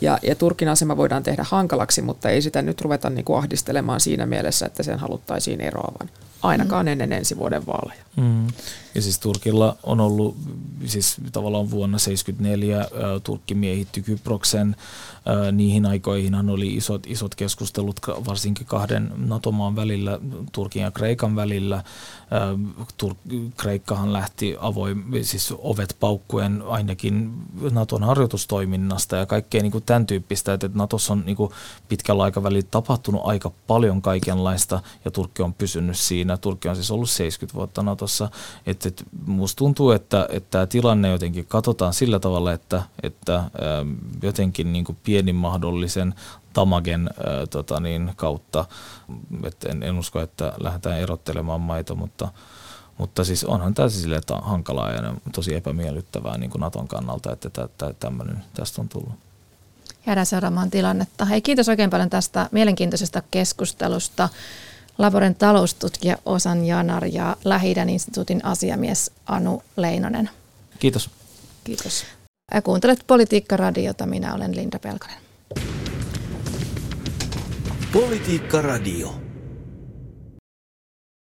Ja, 0.00 0.18
ja 0.22 0.34
Turkin 0.34 0.68
asema 0.68 0.96
voidaan 0.96 1.22
tehdä 1.22 1.44
hankalaksi, 1.48 2.02
mutta 2.02 2.28
ei 2.28 2.42
sitä 2.42 2.62
nyt 2.62 2.80
ruveta 2.80 3.10
niin 3.10 3.24
kuin 3.24 3.38
ahdistelemaan 3.38 4.00
siinä 4.00 4.26
mielessä, 4.26 4.66
että 4.66 4.82
sen 4.82 4.98
haluttaisiin 4.98 5.60
eroavan. 5.60 6.10
Ainakaan 6.42 6.86
mm. 6.86 6.92
ennen 6.92 7.12
ensi 7.12 7.38
vuoden 7.38 7.66
vaaleja. 7.66 8.02
Mm. 8.16 8.46
Ja 8.94 9.02
siis 9.02 9.18
Turkilla 9.18 9.76
on 9.82 10.00
ollut, 10.00 10.36
siis 10.84 11.16
tavallaan 11.32 11.70
vuonna 11.70 11.98
1974 11.98 12.88
Turkki 13.24 13.54
miehitti 13.54 14.02
Kyproksen. 14.02 14.76
Niihin 15.52 15.86
aikoihin 15.86 16.50
oli 16.50 16.74
isot, 16.74 17.06
isot 17.06 17.34
keskustelut 17.34 18.00
varsinkin 18.26 18.66
kahden 18.66 19.12
NATO-maan 19.16 19.76
välillä, 19.76 20.18
Turkin 20.52 20.82
ja 20.82 20.90
Kreikan 20.90 21.36
välillä. 21.36 21.84
Tur- 23.02 23.50
Kreikkahan 23.56 24.12
lähti 24.12 24.56
avoin, 24.60 25.04
siis 25.22 25.54
ovet 25.58 25.96
paukkuen 26.00 26.62
ainakin 26.66 27.32
Naton 27.70 28.02
harjoitustoiminnasta 28.04 29.16
ja 29.16 29.26
kaikkea 29.26 29.62
niin 29.62 29.72
kuin 29.72 29.84
tämän 29.84 30.06
tyyppistä, 30.06 30.54
että 30.54 30.70
Natossa 30.74 31.12
on 31.12 31.22
niin 31.26 31.36
kuin 31.36 31.52
pitkällä 31.88 32.22
aikavälillä 32.22 32.68
tapahtunut 32.70 33.22
aika 33.24 33.52
paljon 33.66 34.02
kaikenlaista 34.02 34.80
ja 35.04 35.10
Turkki 35.10 35.42
on 35.42 35.54
pysynyt 35.54 35.98
siinä. 35.98 36.36
Turkki 36.36 36.68
on 36.68 36.76
siis 36.76 36.90
ollut 36.90 37.10
70 37.10 37.54
vuotta 37.54 37.82
Natossa. 37.82 38.30
Että, 38.66 38.81
että 38.88 39.04
musta 39.26 39.58
tuntuu, 39.58 39.90
että, 39.90 40.26
että 40.30 40.50
tämä 40.50 40.66
tilanne 40.66 41.08
jotenkin 41.08 41.46
katsotaan 41.46 41.94
sillä 41.94 42.18
tavalla, 42.18 42.52
että, 42.52 42.82
että 43.02 43.36
ähm, 43.36 43.92
jotenkin 44.22 44.72
niin 44.72 44.84
kuin 44.84 44.98
pienin 45.02 45.34
mahdollisen 45.34 46.14
tamagen 46.52 47.10
ää, 47.26 47.46
tota 47.46 47.80
niin, 47.80 48.12
kautta. 48.16 48.64
Et 49.44 49.64
en, 49.64 49.82
en 49.82 49.98
usko, 49.98 50.20
että 50.20 50.52
lähdetään 50.60 50.98
erottelemaan 50.98 51.60
maita, 51.60 51.94
mutta, 51.94 52.28
mutta 52.98 53.24
siis 53.24 53.44
onhan 53.44 53.74
tämä 53.74 53.88
että 54.16 54.34
on 54.34 54.44
hankalaa 54.44 54.90
ja 54.90 55.14
tosi 55.34 55.54
epämiellyttävää 55.54 56.38
niin 56.38 56.50
kuin 56.50 56.60
Naton 56.60 56.88
kannalta, 56.88 57.32
että 57.32 57.68
tämmöinen 58.00 58.44
tästä 58.54 58.80
on 58.82 58.88
tullut. 58.88 59.12
Jäädään 60.06 60.26
seuraamaan 60.26 60.70
tilannetta. 60.70 61.24
Hei, 61.24 61.40
kiitos 61.40 61.68
oikein 61.68 61.90
paljon 61.90 62.10
tästä 62.10 62.48
mielenkiintoisesta 62.52 63.22
keskustelusta. 63.30 64.28
Laboren 65.02 65.34
taloustutkija 65.34 66.16
Osan 66.24 66.64
Janar 66.64 67.04
ja 67.04 67.36
lähi 67.44 67.74
instituutin 67.88 68.44
asiamies 68.44 69.10
Anu 69.26 69.62
Leinonen. 69.76 70.30
Kiitos. 70.78 71.10
Kiitos. 71.64 72.04
Ja 72.54 72.62
kuuntelet 72.62 73.04
Politiikka-radiota. 73.06 74.06
Minä 74.06 74.34
olen 74.34 74.56
Linda 74.56 74.78
Pelkonen. 74.78 75.16
Politiikka 77.92 78.62
Radio. 78.62 79.21